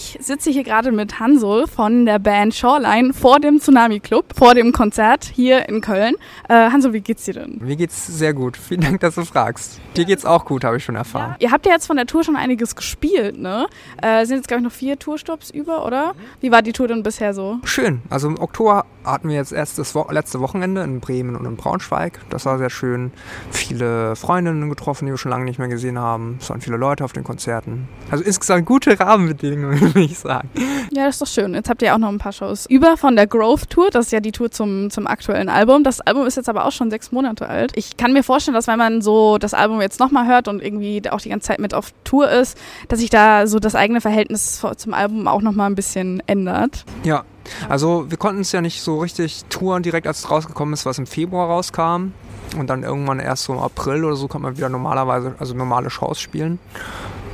Ich 0.00 0.16
sitze 0.20 0.50
hier 0.50 0.62
gerade 0.62 0.92
mit 0.92 1.18
Hansel 1.18 1.66
von 1.66 2.06
der 2.06 2.20
Band 2.20 2.54
Shoreline 2.54 3.12
vor 3.12 3.40
dem 3.40 3.58
Tsunami 3.58 3.98
Club, 3.98 4.26
vor 4.36 4.54
dem 4.54 4.70
Konzert 4.70 5.24
hier 5.24 5.68
in 5.68 5.80
Köln. 5.80 6.14
Äh, 6.48 6.70
Hansel, 6.70 6.92
wie 6.92 7.00
geht's 7.00 7.24
dir 7.24 7.34
denn? 7.34 7.58
Mir 7.60 7.74
geht's 7.74 8.06
sehr 8.06 8.32
gut. 8.32 8.56
Vielen 8.56 8.82
Dank, 8.82 9.00
dass 9.00 9.16
du 9.16 9.24
fragst. 9.24 9.80
Dir 9.96 10.04
geht's 10.04 10.24
auch 10.24 10.44
gut, 10.44 10.62
habe 10.62 10.76
ich 10.76 10.84
schon 10.84 10.94
erfahren. 10.94 11.34
Ja. 11.40 11.48
Ihr 11.48 11.50
habt 11.50 11.66
ja 11.66 11.72
jetzt 11.72 11.86
von 11.86 11.96
der 11.96 12.06
Tour 12.06 12.22
schon 12.22 12.36
einiges 12.36 12.76
gespielt, 12.76 13.38
ne? 13.38 13.66
Äh, 14.00 14.24
sind 14.24 14.36
jetzt, 14.36 14.46
glaube 14.46 14.60
ich, 14.60 14.64
noch 14.64 14.72
vier 14.72 15.00
Tourstops 15.00 15.50
über, 15.50 15.84
oder? 15.84 16.14
Wie 16.40 16.52
war 16.52 16.62
die 16.62 16.72
Tour 16.72 16.86
denn 16.86 17.02
bisher 17.02 17.34
so? 17.34 17.58
Schön. 17.64 18.02
Also 18.08 18.28
im 18.28 18.38
Oktober 18.38 18.86
hatten 19.04 19.28
wir 19.28 19.36
jetzt 19.36 19.52
erst 19.52 19.78
das 19.78 19.96
letzte 20.10 20.38
Wochenende 20.38 20.82
in 20.82 21.00
Bremen 21.00 21.34
und 21.34 21.44
in 21.44 21.56
Braunschweig. 21.56 22.20
Das 22.30 22.46
war 22.46 22.58
sehr 22.58 22.70
schön. 22.70 23.10
Viele 23.50 24.14
Freundinnen 24.14 24.68
getroffen, 24.68 25.06
die 25.06 25.12
wir 25.12 25.18
schon 25.18 25.30
lange 25.30 25.44
nicht 25.44 25.58
mehr 25.58 25.68
gesehen 25.68 25.98
haben. 25.98 26.38
Es 26.40 26.50
waren 26.50 26.60
viele 26.60 26.76
Leute 26.76 27.04
auf 27.04 27.12
den 27.12 27.24
Konzerten. 27.24 27.88
Also 28.10 28.22
insgesamt 28.22 28.66
gute 28.66 28.98
Rahmenbedingungen, 29.00 29.87
würde 29.94 30.06
ich 30.06 30.18
sagen. 30.18 30.48
Ja, 30.90 31.06
das 31.06 31.16
ist 31.16 31.22
doch 31.22 31.26
schön. 31.26 31.54
Jetzt 31.54 31.68
habt 31.68 31.82
ihr 31.82 31.94
auch 31.94 31.98
noch 31.98 32.08
ein 32.08 32.18
paar 32.18 32.32
Shows 32.32 32.66
über 32.66 32.96
von 32.96 33.16
der 33.16 33.26
Growth 33.26 33.70
Tour. 33.70 33.90
Das 33.90 34.06
ist 34.06 34.12
ja 34.12 34.20
die 34.20 34.32
Tour 34.32 34.50
zum, 34.50 34.90
zum 34.90 35.06
aktuellen 35.06 35.48
Album. 35.48 35.84
Das 35.84 36.00
Album 36.00 36.26
ist 36.26 36.36
jetzt 36.36 36.48
aber 36.48 36.64
auch 36.64 36.72
schon 36.72 36.90
sechs 36.90 37.12
Monate 37.12 37.48
alt. 37.48 37.72
Ich 37.74 37.96
kann 37.96 38.12
mir 38.12 38.22
vorstellen, 38.22 38.54
dass 38.54 38.66
wenn 38.66 38.78
man 38.78 39.02
so 39.02 39.38
das 39.38 39.54
Album 39.54 39.80
jetzt 39.80 40.00
nochmal 40.00 40.26
hört 40.26 40.48
und 40.48 40.62
irgendwie 40.62 41.02
auch 41.10 41.20
die 41.20 41.28
ganze 41.30 41.48
Zeit 41.48 41.60
mit 41.60 41.74
auf 41.74 41.92
Tour 42.04 42.30
ist, 42.30 42.58
dass 42.88 43.00
sich 43.00 43.10
da 43.10 43.46
so 43.46 43.58
das 43.58 43.74
eigene 43.74 44.00
Verhältnis 44.00 44.62
zum 44.76 44.94
Album 44.94 45.26
auch 45.28 45.42
nochmal 45.42 45.70
ein 45.70 45.74
bisschen 45.74 46.22
ändert. 46.26 46.84
Ja, 47.04 47.24
also 47.68 48.10
wir 48.10 48.18
konnten 48.18 48.42
es 48.42 48.52
ja 48.52 48.60
nicht 48.60 48.82
so 48.82 48.98
richtig 48.98 49.44
touren 49.48 49.82
direkt, 49.82 50.06
als 50.06 50.20
es 50.20 50.30
rausgekommen 50.30 50.74
ist, 50.74 50.86
was 50.86 50.98
im 50.98 51.06
Februar 51.06 51.48
rauskam. 51.48 52.12
Und 52.58 52.70
dann 52.70 52.82
irgendwann 52.82 53.20
erst 53.20 53.44
so 53.44 53.52
im 53.52 53.58
April 53.58 54.04
oder 54.04 54.16
so 54.16 54.26
kann 54.26 54.40
man 54.40 54.56
wieder 54.56 54.68
normalerweise, 54.70 55.34
also 55.38 55.54
normale 55.54 55.90
Shows 55.90 56.18
spielen. 56.18 56.58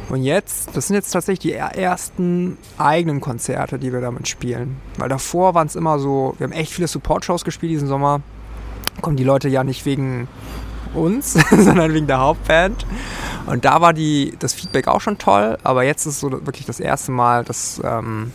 Und 0.09 0.23
jetzt, 0.23 0.77
das 0.77 0.89
sind 0.89 0.97
jetzt 0.97 1.11
tatsächlich 1.11 1.41
die 1.41 1.53
ersten 1.53 2.59
eigenen 2.79 3.21
Konzerte, 3.21 3.79
die 3.79 3.93
wir 3.93 4.01
damit 4.01 4.29
spielen. 4.29 4.77
Weil 4.99 5.09
davor 5.09 5.55
waren 5.55 5.67
es 5.67 5.77
immer 5.77 5.99
so, 5.99 6.35
wir 6.39 6.45
haben 6.45 6.53
echt 6.53 6.73
viele 6.73 6.89
Support-Shows 6.89 7.45
gespielt 7.45 7.73
diesen 7.73 7.89
Sommer. 7.89 8.21
Kommen 9.01 9.17
die 9.17 9.25
Leute 9.25 9.49
ja 9.49 9.65
nicht 9.65 9.87
wegen 9.87 10.29
uns, 10.95 11.33
sondern 11.51 11.93
wegen 11.95 12.07
der 12.07 12.21
Hauptband. 12.21 12.87
Und 13.47 13.65
da 13.65 13.81
war 13.81 13.93
die, 13.93 14.35
das 14.39 14.55
Feedback 14.55 14.89
auch 14.89 15.01
schon 15.01 15.19
toll, 15.19 15.59
aber 15.63 15.85
jetzt 15.85 16.07
ist 16.07 16.21
so 16.21 16.31
wirklich 16.31 16.67
das 16.67 16.81
erste 16.81 17.11
Mal, 17.11 17.45
dass, 17.45 17.81
ähm, 17.85 18.33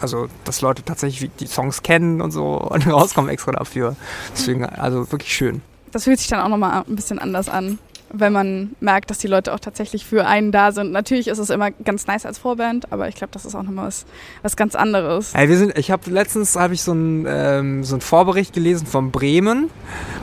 also, 0.00 0.28
dass 0.44 0.60
Leute 0.62 0.82
tatsächlich 0.82 1.30
die 1.38 1.46
Songs 1.46 1.82
kennen 1.82 2.20
und 2.20 2.30
so 2.30 2.54
und 2.56 2.86
rauskommen 2.86 3.30
extra 3.30 3.52
dafür. 3.52 3.96
Deswegen, 4.34 4.64
also 4.64 5.10
wirklich 5.12 5.34
schön. 5.34 5.62
Das 5.90 6.04
fühlt 6.04 6.18
sich 6.18 6.28
dann 6.28 6.40
auch 6.40 6.48
nochmal 6.48 6.84
ein 6.88 6.96
bisschen 6.96 7.18
anders 7.18 7.48
an 7.48 7.78
wenn 8.12 8.32
man 8.32 8.76
merkt, 8.80 9.10
dass 9.10 9.18
die 9.18 9.26
Leute 9.26 9.52
auch 9.54 9.60
tatsächlich 9.60 10.04
für 10.04 10.26
einen 10.26 10.52
da 10.52 10.72
sind. 10.72 10.92
Natürlich 10.92 11.28
ist 11.28 11.38
es 11.38 11.50
immer 11.50 11.70
ganz 11.70 12.06
nice 12.06 12.26
als 12.26 12.38
Vorband, 12.38 12.92
aber 12.92 13.08
ich 13.08 13.14
glaube, 13.14 13.32
das 13.32 13.44
ist 13.44 13.54
auch 13.54 13.62
nochmal 13.62 13.86
was, 13.86 14.04
was 14.42 14.56
ganz 14.56 14.74
anderes. 14.74 15.34
Hey, 15.34 15.48
wir 15.48 15.56
sind, 15.56 15.76
ich 15.78 15.90
habe 15.90 16.10
letztens 16.10 16.56
habe 16.56 16.74
ich 16.74 16.82
so 16.82 16.92
einen 16.92 17.26
ähm, 17.28 17.84
so 17.84 17.98
Vorbericht 18.00 18.52
gelesen 18.52 18.86
von 18.86 19.10
Bremen 19.10 19.70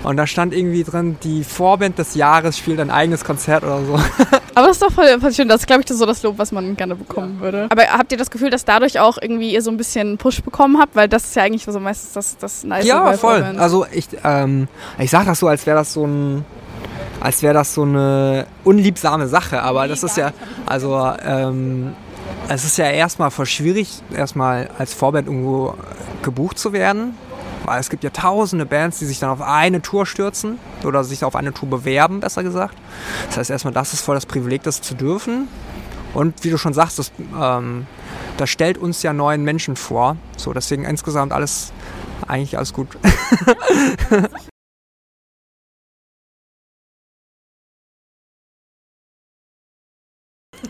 und 0.04 0.18
da 0.18 0.28
stand 0.28 0.54
irgendwie 0.54 0.84
drin, 0.84 1.18
die 1.23 1.44
Vorband 1.44 1.98
des 1.98 2.16
Jahres 2.16 2.58
spielt 2.58 2.80
ein 2.80 2.92
eigenes 2.92 3.23
Konzert 3.23 3.64
oder 3.64 3.84
so. 3.84 3.94
Aber 4.56 4.68
das 4.68 4.78
ist 4.78 4.81
doch 4.81 4.92
voll, 4.92 5.20
voll 5.20 5.34
schön. 5.34 5.48
Das 5.48 5.62
ist, 5.62 5.68
glaube 5.68 5.81
ich, 5.81 5.86
das 5.86 5.98
so 5.98 6.06
das 6.06 6.22
Lob, 6.24 6.38
was 6.38 6.52
man 6.52 6.76
gerne 6.76 6.96
bekommen 6.96 7.36
ja. 7.38 7.42
würde. 7.42 7.68
Aber 7.70 7.84
habt 7.84 8.12
ihr 8.12 8.18
das 8.18 8.30
Gefühl, 8.30 8.50
dass 8.50 8.66
dadurch 8.66 9.00
auch 9.00 9.18
irgendwie 9.22 9.53
ihr 9.53 9.62
so 9.62 9.72
ein 9.72 9.78
bisschen 9.78 10.18
Push 10.18 10.42
bekommen 10.44 10.80
habt? 10.80 10.96
Weil 10.96 11.08
das 11.08 11.26
ist 11.26 11.36
ja 11.36 11.44
eigentlich 11.44 11.64
so 11.64 11.80
meistens 11.80 12.14
das, 12.14 12.38
das 12.38 12.64
Nice. 12.64 12.86
Ja, 12.86 13.06
voll. 13.14 13.38
Vorband. 13.38 13.59
Also 13.59 13.86
ich, 13.92 14.08
ähm, 14.24 14.68
ich 14.98 15.09
sage 15.09 15.26
das 15.28 15.40
so, 15.40 15.48
als 15.48 15.66
wäre 15.66 15.78
das 15.78 15.94
so 15.94 16.06
ein 16.06 16.46
als 17.20 17.44
wäre 17.44 17.53
das 17.53 17.73
so 17.73 17.84
eine 17.84 18.48
unliebsame 18.64 19.28
Sache. 19.28 19.62
Aber 19.62 19.88
das 19.88 20.03
ist 20.03 20.17
ja, 20.17 20.31
also 20.66 21.12
ähm, 21.23 21.94
es 22.48 22.66
ist 22.66 22.78
ja 22.78 22.86
erstmal 22.86 23.31
voll 23.31 23.45
schwierig, 23.45 24.02
erstmal 24.14 24.70
als 24.78 24.94
Vorband 24.94 25.28
irgendwo 25.28 25.75
gebucht 26.23 26.58
zu 26.58 26.73
werden. 26.73 27.16
Weil 27.66 27.80
es 27.81 27.90
gibt 27.90 28.03
ja 28.03 28.09
tausende 28.09 28.66
Bands, 28.66 29.00
die 29.00 29.06
sich 29.06 29.20
dann 29.20 29.30
auf 29.30 29.42
eine 29.42 29.81
Tour 29.81 30.06
stürzen 30.06 30.58
oder 30.84 31.03
sich 31.03 31.24
auf 31.24 31.35
eine 31.35 31.53
Tour 31.53 31.69
bewerben, 31.69 32.19
besser 32.19 32.41
gesagt. 32.41 32.75
Das 33.28 33.38
heißt 33.38 33.50
erstmal, 33.51 33.74
das 33.74 33.94
ist 33.94 34.01
voll 34.01 34.16
das 34.16 34.25
Privileg, 34.25 34.63
das 34.63 34.81
zu 34.81 34.96
dürfen. 34.96 35.47
Und 36.13 36.44
wie 36.44 36.50
du 36.50 36.57
schon 36.57 36.74
sagst, 36.74 36.97
das, 36.97 37.12
ähm, 37.40 37.86
das 38.38 38.50
stellt 38.50 38.78
uns 38.78 39.03
ja 39.03 39.13
neuen 39.13 39.44
Menschen 39.44 39.75
vor. 39.75 40.16
So, 40.38 40.53
deswegen 40.53 40.86
insgesamt 40.86 41.31
alles, 41.31 41.72
eigentlich 42.28 42.57
alles 42.57 42.74
gut. 42.74 42.97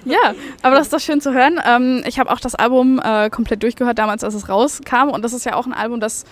Ja, 0.10 0.34
aber 0.62 0.76
das 0.76 0.88
ist 0.88 0.94
doch 0.94 1.00
schön 1.00 1.22
zu 1.22 1.34
hören. 1.34 1.60
Ähm, 1.66 2.04
ich 2.06 2.20
habe 2.20 2.32
auch 2.32 2.40
das 2.40 2.56
Album 2.56 3.00
äh, 3.04 3.30
komplett 3.30 3.64
durchgehört 3.64 3.98
damals, 3.98 4.24
als 4.24 4.34
es 4.34 4.50
rauskam. 4.50 5.10
Und 5.12 5.24
das 5.24 5.34
ist 5.34 5.46
ja 5.46 5.56
auch 5.56 5.66
ein 5.66 5.74
Album, 5.74 6.00
das, 6.00 6.26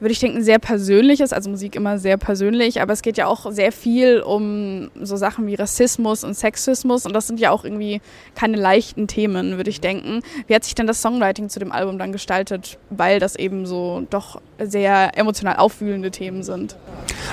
würde 0.00 0.12
ich 0.12 0.18
denken, 0.18 0.42
sehr 0.42 0.58
persönlich 0.58 1.20
ist. 1.20 1.32
Also 1.32 1.50
Musik 1.50 1.76
immer 1.76 1.98
sehr 1.98 2.16
persönlich. 2.16 2.80
Aber 2.80 2.92
es 2.92 3.02
geht 3.02 3.18
ja 3.18 3.26
auch 3.26 3.50
sehr 3.52 3.70
viel 3.70 4.20
um 4.20 4.90
so 5.00 5.16
Sachen 5.16 5.46
wie 5.46 5.54
Rassismus 5.54 6.24
und 6.24 6.34
Sexismus. 6.34 7.06
Und 7.06 7.12
das 7.12 7.26
sind 7.26 7.38
ja 7.38 7.50
auch 7.50 7.64
irgendwie 7.64 8.00
keine 8.34 8.56
leichten 8.56 9.06
Themen, 9.06 9.58
würde 9.58 9.70
ich 9.70 9.80
denken. 9.80 10.22
Wie 10.46 10.54
hat 10.54 10.64
sich 10.64 10.74
denn 10.74 10.86
das 10.86 11.02
Songwriting 11.02 11.50
zu 11.50 11.60
dem 11.60 11.70
Album 11.70 11.98
dann 11.98 12.12
gestaltet? 12.12 12.78
Weil 12.88 13.20
das 13.20 13.36
eben 13.36 13.66
so 13.66 14.06
doch 14.10 14.40
sehr 14.58 15.16
emotional 15.16 15.56
aufwühlende 15.56 16.10
Themen 16.10 16.42
sind. 16.42 16.76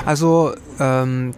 Also, 0.06 0.54
ähm, 0.80 1.32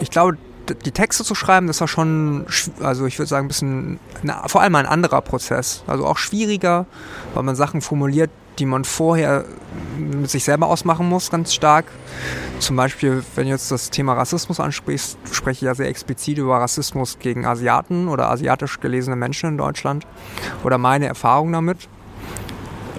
ich 0.00 0.10
glaube, 0.10 0.36
die 0.84 0.92
Texte 0.92 1.24
zu 1.24 1.34
schreiben, 1.34 1.66
das 1.66 1.80
war 1.80 1.88
schon, 1.88 2.46
also 2.80 3.06
ich 3.06 3.18
würde 3.18 3.28
sagen, 3.28 3.46
ein 3.46 3.48
bisschen, 3.48 4.00
na, 4.22 4.46
vor 4.48 4.62
allem 4.62 4.74
ein 4.74 4.86
anderer 4.86 5.20
Prozess. 5.20 5.82
Also 5.86 6.06
auch 6.06 6.18
schwieriger, 6.18 6.86
weil 7.34 7.42
man 7.42 7.56
Sachen 7.56 7.80
formuliert, 7.80 8.30
die 8.58 8.66
man 8.66 8.84
vorher 8.84 9.44
mit 9.98 10.30
sich 10.30 10.44
selber 10.44 10.66
ausmachen 10.66 11.08
muss, 11.08 11.30
ganz 11.30 11.54
stark. 11.54 11.86
Zum 12.58 12.76
Beispiel, 12.76 13.24
wenn 13.34 13.44
du 13.44 13.50
jetzt 13.50 13.70
das 13.70 13.90
Thema 13.90 14.14
Rassismus 14.14 14.60
ansprichst, 14.60 15.16
spreche 15.32 15.58
ich 15.58 15.62
ja 15.62 15.74
sehr 15.74 15.88
explizit 15.88 16.38
über 16.38 16.58
Rassismus 16.58 17.18
gegen 17.18 17.46
Asiaten 17.46 18.08
oder 18.08 18.30
asiatisch 18.30 18.80
gelesene 18.80 19.16
Menschen 19.16 19.50
in 19.50 19.58
Deutschland 19.58 20.06
oder 20.62 20.76
meine 20.76 21.06
Erfahrung 21.06 21.52
damit. 21.52 21.88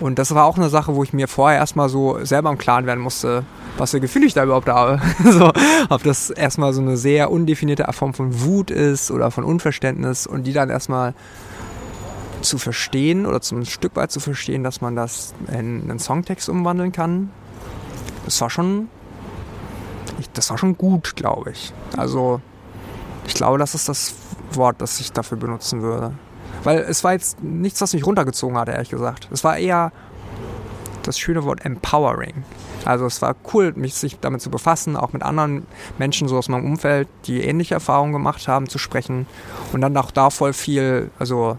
Und 0.01 0.17
das 0.17 0.33
war 0.33 0.45
auch 0.45 0.57
eine 0.57 0.69
Sache, 0.69 0.95
wo 0.95 1.03
ich 1.03 1.13
mir 1.13 1.27
vorher 1.27 1.59
erstmal 1.59 1.87
so 1.87 2.17
selber 2.25 2.49
im 2.49 2.57
Klaren 2.57 2.87
werden 2.87 2.99
musste, 2.99 3.45
was 3.77 3.91
für 3.91 3.99
Gefühle 3.99 4.25
ich 4.25 4.33
da 4.33 4.43
überhaupt 4.43 4.67
habe. 4.67 4.99
so, 5.23 5.51
ob 5.89 6.03
das 6.03 6.31
erstmal 6.31 6.73
so 6.73 6.81
eine 6.81 6.97
sehr 6.97 7.31
undefinierte 7.31 7.85
Form 7.93 8.15
von 8.15 8.41
Wut 8.41 8.71
ist 8.71 9.11
oder 9.11 9.29
von 9.29 9.43
Unverständnis 9.43 10.25
und 10.25 10.43
die 10.43 10.53
dann 10.53 10.71
erstmal 10.71 11.13
zu 12.41 12.57
verstehen 12.57 13.27
oder 13.27 13.41
zum 13.41 13.63
Stück 13.65 13.95
weit 13.95 14.11
zu 14.11 14.19
verstehen, 14.19 14.63
dass 14.63 14.81
man 14.81 14.95
das 14.95 15.35
in 15.49 15.83
einen 15.83 15.99
Songtext 15.99 16.49
umwandeln 16.49 16.91
kann. 16.91 17.29
Das 18.25 18.41
war 18.41 18.49
schon, 18.49 18.89
das 20.33 20.49
war 20.49 20.57
schon 20.57 20.77
gut, 20.77 21.15
glaube 21.15 21.51
ich. 21.51 21.73
Also 21.95 22.41
ich 23.27 23.35
glaube, 23.35 23.59
das 23.59 23.75
ist 23.75 23.87
das 23.87 24.15
Wort, 24.53 24.81
das 24.81 24.99
ich 24.99 25.11
dafür 25.11 25.37
benutzen 25.37 25.83
würde. 25.83 26.13
Weil 26.63 26.79
es 26.79 27.03
war 27.03 27.13
jetzt 27.13 27.41
nichts, 27.43 27.81
was 27.81 27.93
mich 27.93 28.05
runtergezogen 28.05 28.57
hat, 28.57 28.69
ehrlich 28.69 28.89
gesagt. 28.89 29.27
Es 29.31 29.43
war 29.43 29.57
eher 29.57 29.91
das 31.03 31.17
schöne 31.17 31.43
Wort 31.43 31.65
empowering. 31.65 32.43
Also 32.85 33.05
es 33.05 33.21
war 33.21 33.35
cool, 33.53 33.73
mich 33.75 33.95
sich 33.95 34.19
damit 34.19 34.41
zu 34.41 34.49
befassen, 34.49 34.95
auch 34.95 35.13
mit 35.13 35.23
anderen 35.23 35.65
Menschen 35.97 36.27
so 36.27 36.37
aus 36.37 36.49
meinem 36.49 36.65
Umfeld, 36.65 37.07
die 37.25 37.41
ähnliche 37.41 37.75
Erfahrungen 37.75 38.13
gemacht 38.13 38.47
haben, 38.47 38.69
zu 38.69 38.77
sprechen. 38.77 39.27
Und 39.73 39.81
dann 39.81 39.95
auch 39.97 40.11
da 40.11 40.29
voll 40.29 40.53
viel, 40.53 41.11
also 41.19 41.57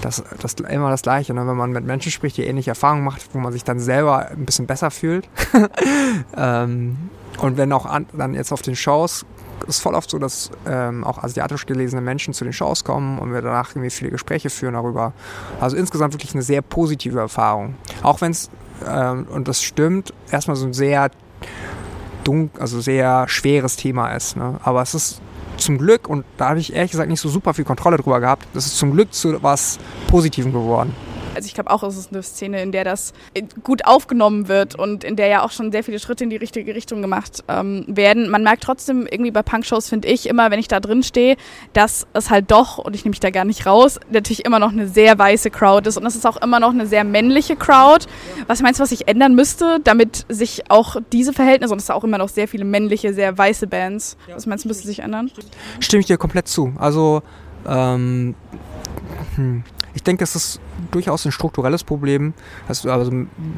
das, 0.00 0.22
das 0.40 0.54
immer 0.54 0.90
das 0.90 1.02
Gleiche, 1.02 1.32
ne? 1.32 1.46
wenn 1.46 1.56
man 1.56 1.70
mit 1.70 1.84
Menschen 1.84 2.10
spricht, 2.10 2.36
die 2.36 2.44
ähnliche 2.44 2.70
Erfahrungen 2.70 3.04
macht, 3.04 3.22
wo 3.32 3.38
man 3.38 3.52
sich 3.52 3.64
dann 3.64 3.78
selber 3.78 4.28
ein 4.28 4.44
bisschen 4.44 4.66
besser 4.66 4.90
fühlt. 4.90 5.28
ähm, 6.36 6.96
und 7.38 7.56
wenn 7.56 7.72
auch 7.72 7.86
an, 7.86 8.06
dann 8.12 8.34
jetzt 8.34 8.52
auf 8.52 8.62
den 8.62 8.76
Shows 8.76 9.24
ist 9.66 9.80
voll 9.80 9.94
oft 9.94 10.10
so, 10.10 10.18
dass 10.18 10.50
ähm, 10.66 11.04
auch 11.04 11.22
asiatisch 11.22 11.66
gelesene 11.66 12.02
Menschen 12.02 12.34
zu 12.34 12.44
den 12.44 12.52
Shows 12.52 12.84
kommen 12.84 13.18
und 13.18 13.32
wir 13.32 13.42
danach 13.42 13.70
irgendwie 13.70 13.90
viele 13.90 14.10
Gespräche 14.10 14.50
führen 14.50 14.74
darüber. 14.74 15.12
Also 15.60 15.76
insgesamt 15.76 16.14
wirklich 16.14 16.34
eine 16.34 16.42
sehr 16.42 16.62
positive 16.62 17.18
Erfahrung. 17.18 17.74
Auch 18.02 18.20
wenn 18.20 18.32
es, 18.32 18.50
ähm, 18.86 19.26
und 19.30 19.48
das 19.48 19.62
stimmt, 19.62 20.12
erstmal 20.30 20.56
so 20.56 20.66
ein 20.66 20.72
sehr 20.72 21.10
dunkel, 22.24 22.60
also 22.60 22.80
sehr 22.80 23.28
schweres 23.28 23.76
Thema 23.76 24.14
ist. 24.14 24.36
Ne? 24.36 24.58
Aber 24.62 24.82
es 24.82 24.94
ist 24.94 25.20
zum 25.56 25.78
Glück, 25.78 26.08
und 26.08 26.24
da 26.36 26.50
habe 26.50 26.58
ich 26.58 26.74
ehrlich 26.74 26.90
gesagt 26.90 27.08
nicht 27.08 27.20
so 27.20 27.28
super 27.28 27.54
viel 27.54 27.64
Kontrolle 27.64 27.96
drüber 27.96 28.20
gehabt, 28.20 28.46
es 28.54 28.66
ist 28.66 28.78
zum 28.78 28.92
Glück 28.92 29.12
zu 29.14 29.42
was 29.42 29.78
Positivem 30.08 30.52
geworden. 30.52 30.94
Also 31.34 31.46
ich 31.46 31.54
glaube 31.54 31.70
auch, 31.70 31.82
es 31.82 31.96
ist 31.96 32.12
eine 32.12 32.22
Szene, 32.22 32.62
in 32.62 32.72
der 32.72 32.84
das 32.84 33.12
gut 33.62 33.84
aufgenommen 33.84 34.48
wird 34.48 34.74
und 34.74 35.04
in 35.04 35.16
der 35.16 35.28
ja 35.28 35.42
auch 35.42 35.50
schon 35.50 35.72
sehr 35.72 35.84
viele 35.84 35.98
Schritte 35.98 36.24
in 36.24 36.30
die 36.30 36.36
richtige 36.36 36.74
Richtung 36.74 37.02
gemacht 37.02 37.44
ähm, 37.48 37.84
werden. 37.86 38.28
Man 38.28 38.42
merkt 38.42 38.62
trotzdem 38.62 39.06
irgendwie 39.06 39.30
bei 39.30 39.42
Punkshows, 39.42 39.88
finde 39.88 40.08
ich, 40.08 40.28
immer, 40.28 40.50
wenn 40.50 40.58
ich 40.58 40.68
da 40.68 40.80
drin 40.80 41.02
stehe, 41.02 41.36
dass 41.72 42.06
es 42.12 42.30
halt 42.30 42.50
doch, 42.50 42.78
und 42.78 42.94
ich 42.94 43.04
nehme 43.04 43.12
mich 43.12 43.20
da 43.20 43.30
gar 43.30 43.44
nicht 43.44 43.66
raus, 43.66 43.98
natürlich 44.10 44.44
immer 44.44 44.58
noch 44.58 44.72
eine 44.72 44.88
sehr 44.88 45.18
weiße 45.18 45.50
Crowd 45.50 45.88
ist 45.88 45.96
und 45.96 46.06
es 46.06 46.16
ist 46.16 46.26
auch 46.26 46.36
immer 46.38 46.60
noch 46.60 46.70
eine 46.70 46.86
sehr 46.86 47.04
männliche 47.04 47.56
Crowd. 47.56 48.06
Was 48.46 48.60
meinst 48.60 48.80
du, 48.80 48.82
was 48.82 48.90
sich 48.90 49.08
ändern 49.08 49.34
müsste, 49.34 49.80
damit 49.82 50.26
sich 50.28 50.70
auch 50.70 50.96
diese 51.12 51.32
Verhältnisse, 51.32 51.72
und 51.72 51.78
es 51.78 51.86
sind 51.86 51.94
auch 51.94 52.04
immer 52.04 52.18
noch 52.18 52.28
sehr 52.28 52.48
viele 52.48 52.64
männliche, 52.64 53.14
sehr 53.14 53.36
weiße 53.36 53.66
Bands, 53.66 54.16
was 54.34 54.46
meinst 54.46 54.64
du, 54.64 54.68
müsste 54.68 54.86
sich 54.86 55.00
ändern? 55.00 55.30
Stimme 55.80 56.00
ich 56.00 56.06
dir 56.06 56.18
komplett 56.18 56.48
zu. 56.48 56.72
Also, 56.78 57.22
ähm, 57.66 58.34
hm 59.36 59.64
ich 59.94 60.02
denke, 60.02 60.24
es 60.24 60.34
ist 60.34 60.60
durchaus 60.90 61.24
ein 61.24 61.32
strukturelles 61.32 61.84
Problem. 61.84 62.34
Also, 62.68 62.88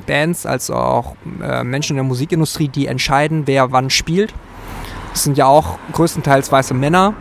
Bands 0.06 0.46
als 0.46 0.70
auch 0.70 1.16
äh, 1.42 1.64
Menschen 1.64 1.92
in 1.92 1.96
der 1.96 2.04
Musikindustrie, 2.04 2.68
die 2.68 2.86
entscheiden, 2.86 3.46
wer 3.46 3.72
wann 3.72 3.90
spielt. 3.90 4.34
Das 5.12 5.24
sind 5.24 5.38
ja 5.38 5.46
auch 5.46 5.78
größtenteils 5.92 6.50
weiße 6.50 6.74
Männer. 6.74 7.14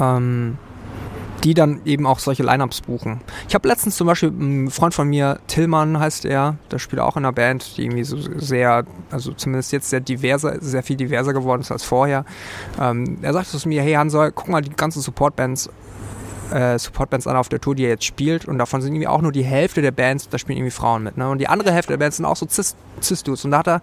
Ähm, 0.00 0.58
die 1.46 1.54
dann 1.54 1.80
eben 1.84 2.06
auch 2.06 2.18
solche 2.18 2.42
Lineups 2.42 2.80
buchen. 2.80 3.20
Ich 3.48 3.54
habe 3.54 3.68
letztens 3.68 3.96
zum 3.96 4.08
Beispiel 4.08 4.30
einen 4.30 4.68
Freund 4.68 4.94
von 4.94 5.08
mir, 5.08 5.38
Tillmann 5.46 5.98
heißt 5.98 6.24
er, 6.24 6.56
der 6.72 6.80
spielt 6.80 7.00
auch 7.00 7.16
in 7.16 7.24
einer 7.24 7.32
Band, 7.32 7.76
die 7.76 7.84
irgendwie 7.84 8.02
so 8.02 8.16
sehr, 8.18 8.84
also 9.12 9.32
zumindest 9.32 9.70
jetzt 9.70 9.88
sehr 9.88 10.00
diverser, 10.00 10.60
sehr 10.60 10.82
viel 10.82 10.96
diverser 10.96 11.32
geworden 11.32 11.60
ist 11.60 11.70
als 11.70 11.84
vorher. 11.84 12.24
Ähm, 12.80 13.18
er 13.22 13.32
sagte 13.32 13.56
zu 13.58 13.68
mir, 13.68 13.80
hey 13.80 13.92
Hansol, 13.92 14.32
guck 14.32 14.48
mal 14.48 14.60
die 14.60 14.70
ganzen 14.70 15.02
Supportbands 15.02 15.70
äh, 16.52 16.78
Supportbands 16.78 17.26
an 17.26 17.36
auf 17.36 17.48
der 17.48 17.60
Tour, 17.60 17.74
die 17.74 17.84
er 17.84 17.90
jetzt 17.90 18.04
spielt. 18.04 18.46
Und 18.46 18.58
davon 18.58 18.82
sind 18.82 18.92
irgendwie 18.92 19.08
auch 19.08 19.22
nur 19.22 19.32
die 19.32 19.44
Hälfte 19.44 19.82
der 19.82 19.90
Bands, 19.90 20.28
da 20.28 20.38
spielen 20.38 20.58
irgendwie 20.58 20.72
Frauen 20.72 21.02
mit. 21.02 21.16
Ne? 21.16 21.28
Und 21.28 21.38
die 21.38 21.48
andere 21.48 21.72
Hälfte 21.72 21.92
der 21.92 21.98
Bands 21.98 22.16
sind 22.16 22.26
auch 22.26 22.36
so 22.36 22.46
Cis-Dudes. 22.48 23.44
Und 23.44 23.50
da 23.50 23.58
hat 23.58 23.68
er, 23.68 23.82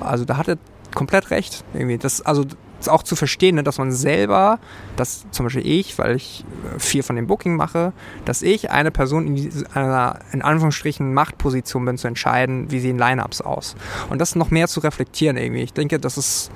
also 0.00 0.24
da 0.24 0.36
hat 0.36 0.48
er 0.48 0.58
komplett 0.94 1.30
recht. 1.30 1.64
Irgendwie. 1.74 1.98
Das, 1.98 2.22
also 2.22 2.44
auch 2.88 3.02
zu 3.02 3.16
verstehen, 3.16 3.56
ne, 3.56 3.62
dass 3.62 3.78
man 3.78 3.92
selber, 3.92 4.58
dass 4.96 5.24
zum 5.30 5.46
Beispiel 5.46 5.66
ich, 5.66 5.98
weil 5.98 6.16
ich 6.16 6.44
viel 6.78 7.02
von 7.02 7.16
dem 7.16 7.26
Booking 7.26 7.56
mache, 7.56 7.92
dass 8.24 8.42
ich 8.42 8.70
eine 8.70 8.90
Person 8.90 9.36
in 9.36 9.66
einer, 9.74 10.18
in 10.32 10.42
Anführungsstrichen, 10.42 11.14
Machtposition 11.14 11.84
bin, 11.84 11.98
zu 11.98 12.08
entscheiden, 12.08 12.70
wie 12.70 12.80
sehen 12.80 12.98
Lineups 12.98 13.40
aus. 13.40 13.74
Und 14.10 14.20
das 14.20 14.34
noch 14.36 14.50
mehr 14.50 14.68
zu 14.68 14.80
reflektieren 14.80 15.36
irgendwie. 15.36 15.62
Ich 15.62 15.72
denke, 15.72 15.98
das 15.98 16.18
ist, 16.18 16.50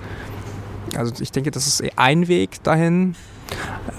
also 0.96 1.12
ich 1.20 1.32
denke, 1.32 1.50
das 1.50 1.66
ist 1.66 1.82
ein 1.96 2.28
Weg 2.28 2.62
dahin, 2.62 3.14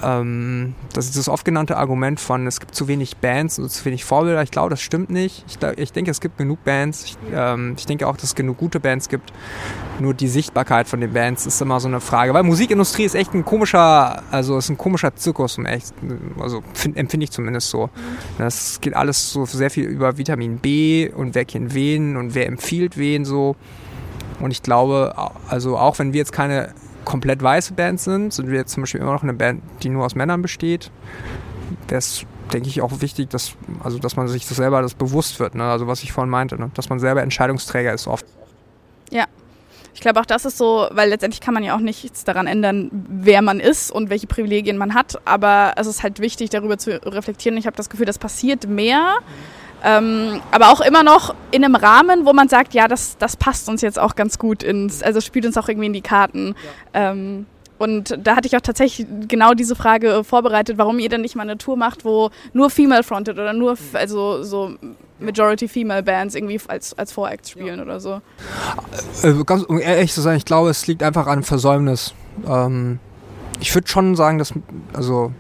ähm, 0.04 0.75
das 0.94 1.06
ist 1.06 1.18
das 1.18 1.30
oft 1.30 1.46
genannte 1.46 1.78
Argument 1.78 2.19
von, 2.19 2.48
es 2.48 2.60
gibt 2.60 2.75
zu 2.75 2.88
wenig 2.88 3.18
Bands 3.18 3.60
und 3.60 3.69
zu 3.69 3.84
wenig 3.86 4.06
Vorbilder. 4.06 4.42
Ich 4.44 4.51
glaube, 4.51 4.69
das 4.69 4.81
stimmt 4.81 5.10
nicht. 5.10 5.46
Ich, 5.48 5.57
ich 5.78 5.92
denke, 5.92 6.12
es 6.12 6.22
gibt 6.22 6.38
genug 6.38 6.63
Bands. 6.63 7.04
Ich, 7.04 7.18
ähm, 7.34 7.75
ich, 7.78 7.86
denke 7.86 8.07
auch, 8.07 8.16
dass 8.16 8.25
es 8.25 8.36
genug 8.36 8.57
gute 8.57 8.80
Bands 8.80 9.10
gibt. 9.10 9.34
Nur 10.00 10.13
die 10.13 10.28
Sichtbarkeit 10.28 10.88
von 10.88 11.01
den 11.01 11.13
Bands 11.13 11.46
ist 11.46 11.62
immer 11.62 11.80
so 11.80 11.88
eine 11.88 12.00
Frage. 12.00 12.34
Weil 12.34 12.44
Musikindustrie 12.44 13.04
ist 13.04 13.16
echt 13.16 13.34
ein 13.34 13.44
komischer, 13.44 14.24
also 14.31 14.57
ist 14.57 14.69
ein 14.69 14.78
komischer 14.78 15.16
Zirkus, 15.16 15.57
um 15.57 15.66
echt, 15.66 15.94
also 16.40 16.63
empfinde 16.96 17.24
ich 17.24 17.31
zumindest 17.31 17.69
so. 17.69 17.90
Das 18.38 18.80
geht 18.81 18.96
alles 18.96 19.31
so 19.31 19.46
sehr 19.46 19.69
viel 19.69 19.86
über 19.86 20.18
Vitamin 20.18 20.57
B 20.57 21.10
und 21.10 21.36
wer 21.36 21.46
kennt 21.46 21.74
wen 21.74 22.16
und 22.16 22.36
wer 22.36 22.48
empfiehlt 22.48 22.98
wen 22.98 23.25
so. 23.25 23.56
Und 24.40 24.51
ich 24.51 24.63
glaube, 24.63 25.13
also 25.50 25.78
auch 25.78 26.00
wenn 26.00 26.13
wir 26.13 26.19
jetzt 26.19 26.31
keine 26.31 26.74
komplett 27.06 27.42
weiße 27.42 27.74
Band 27.74 28.00
sind, 28.00 28.34
sind 28.34 28.50
wir 28.50 28.57
jetzt 28.57 28.74
zum 28.74 28.84
Beispiel 28.84 29.01
immer 29.01 29.13
noch 29.13 29.24
eine 29.24 29.34
Band, 29.34 29.62
die 29.84 29.90
nur 29.90 30.06
aus 30.06 30.16
Männern 30.16 30.42
besteht. 30.42 30.92
Das 31.88 32.25
denke 32.54 32.69
ich 32.69 32.81
auch 32.81 33.01
wichtig, 33.01 33.30
dass, 33.30 33.54
also, 33.84 34.00
dass 34.00 34.16
man 34.16 34.28
sich 34.28 34.48
das 34.48 34.57
selber 34.57 34.81
das 34.81 34.94
bewusst 34.94 35.40
wird. 35.40 35.56
Ne? 35.56 35.63
Also 35.63 35.88
was 35.88 36.04
ich 36.04 36.12
vorhin 36.12 36.30
meinte, 36.30 36.60
ne? 36.60 36.72
dass 36.74 36.90
man 36.90 37.00
selber 37.00 37.22
Entscheidungsträger 37.22 37.94
ist 37.94 38.07
oft. 38.07 38.25
Ja. 39.12 39.25
Ich 39.94 40.01
glaube 40.01 40.19
auch 40.19 40.25
das 40.25 40.46
ist 40.46 40.57
so, 40.57 40.88
weil 40.92 41.10
letztendlich 41.10 41.42
kann 41.42 41.54
man 41.54 41.63
ja 41.63 41.75
auch 41.75 41.80
nichts 41.80 42.24
daran 42.24 42.48
ändern, 42.48 42.90
wer 42.92 43.42
man 43.42 43.60
ist 43.60 43.92
und 43.92 44.10
welche 44.10 44.28
Privilegien 44.28 44.78
man 44.78 44.94
hat. 44.94 45.19
Aber 45.25 45.74
es 45.78 45.88
ist 45.88 46.04
halt 46.04 46.19
wichtig, 46.19 46.51
darüber 46.51 46.78
zu 46.78 47.01
reflektieren. 47.06 47.57
Ich 47.57 47.66
habe 47.66 47.75
das 47.75 47.90
Gefühl, 47.90 48.06
das 48.06 48.18
passiert 48.18 48.68
mehr. 48.68 49.16
Mhm 49.19 49.58
ähm, 49.83 50.41
aber 50.51 50.69
auch 50.69 50.81
immer 50.81 51.03
noch 51.03 51.33
in 51.51 51.63
einem 51.63 51.75
Rahmen, 51.75 52.25
wo 52.25 52.33
man 52.33 52.49
sagt, 52.49 52.73
ja, 52.73 52.87
das, 52.87 53.17
das 53.17 53.37
passt 53.37 53.69
uns 53.69 53.81
jetzt 53.81 53.99
auch 53.99 54.15
ganz 54.15 54.37
gut 54.37 54.63
ins, 54.63 55.01
also 55.01 55.21
spielt 55.21 55.45
uns 55.45 55.57
auch 55.57 55.69
irgendwie 55.69 55.87
in 55.87 55.93
die 55.93 56.01
Karten. 56.01 56.55
Ja. 56.93 57.11
Ähm, 57.11 57.45
und 57.79 58.17
da 58.21 58.35
hatte 58.35 58.45
ich 58.45 58.57
auch 58.57 58.61
tatsächlich 58.61 59.07
genau 59.27 59.53
diese 59.53 59.73
Frage 59.73 60.25
vorbereitet, 60.25 60.77
warum 60.77 60.99
ihr 60.99 61.07
denn 61.07 61.21
nicht 61.21 61.37
mal 61.37 61.43
eine 61.43 61.57
Tour 61.57 61.77
macht, 61.77 62.03
wo 62.03 62.29
nur 62.51 62.69
Female 62.69 63.03
Fronted 63.03 63.39
oder 63.39 63.53
nur, 63.53 63.77
also 63.93 64.43
so 64.43 64.75
Majority 65.17 65.69
Female 65.69 66.03
Bands 66.03 66.35
irgendwie 66.35 66.59
als, 66.67 66.97
als 66.97 67.13
Voracts 67.13 67.51
spielen 67.51 67.77
ja. 67.77 67.83
oder 67.83 68.01
so. 68.01 68.21
Äh, 69.23 69.33
ganz, 69.45 69.63
um 69.63 69.79
ehrlich 69.79 70.11
zu 70.11 70.19
sein, 70.19 70.35
ich 70.35 70.43
glaube, 70.43 70.69
es 70.69 70.87
liegt 70.87 71.01
einfach 71.03 71.25
an 71.27 71.43
Versäumnis. 71.43 72.13
Ähm, 72.45 72.99
ich 73.61 73.73
würde 73.73 73.87
schon 73.87 74.17
sagen, 74.17 74.39
dass, 74.39 74.53
also 74.91 75.31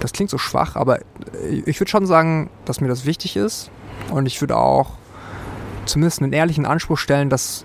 das 0.00 0.12
klingt 0.12 0.30
so 0.30 0.38
schwach, 0.38 0.76
aber 0.76 1.00
ich 1.64 1.80
würde 1.80 1.90
schon 1.90 2.06
sagen, 2.06 2.50
dass 2.64 2.80
mir 2.80 2.88
das 2.88 3.04
wichtig 3.04 3.36
ist. 3.36 3.70
Und 4.10 4.26
ich 4.26 4.40
würde 4.40 4.56
auch 4.56 4.92
zumindest 5.86 6.22
einen 6.22 6.32
ehrlichen 6.32 6.66
Anspruch 6.66 6.98
stellen, 6.98 7.30
dass, 7.30 7.64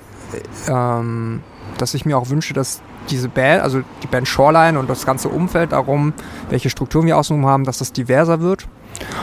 ähm, 0.68 1.42
dass 1.78 1.94
ich 1.94 2.06
mir 2.06 2.18
auch 2.18 2.30
wünsche, 2.30 2.54
dass 2.54 2.82
diese 3.10 3.30
Band, 3.30 3.62
also 3.62 3.82
die 4.02 4.08
Band 4.08 4.28
Shoreline 4.28 4.80
und 4.80 4.90
das 4.90 5.06
ganze 5.06 5.30
Umfeld 5.30 5.74
darum, 5.74 6.14
welche 6.50 6.70
Strukturen 6.70 7.06
wir 7.06 7.18
außenrum 7.18 7.46
haben, 7.46 7.66
dass 7.66 7.80
das 7.80 7.92
diverser 7.92 8.40
wird. 8.40 8.68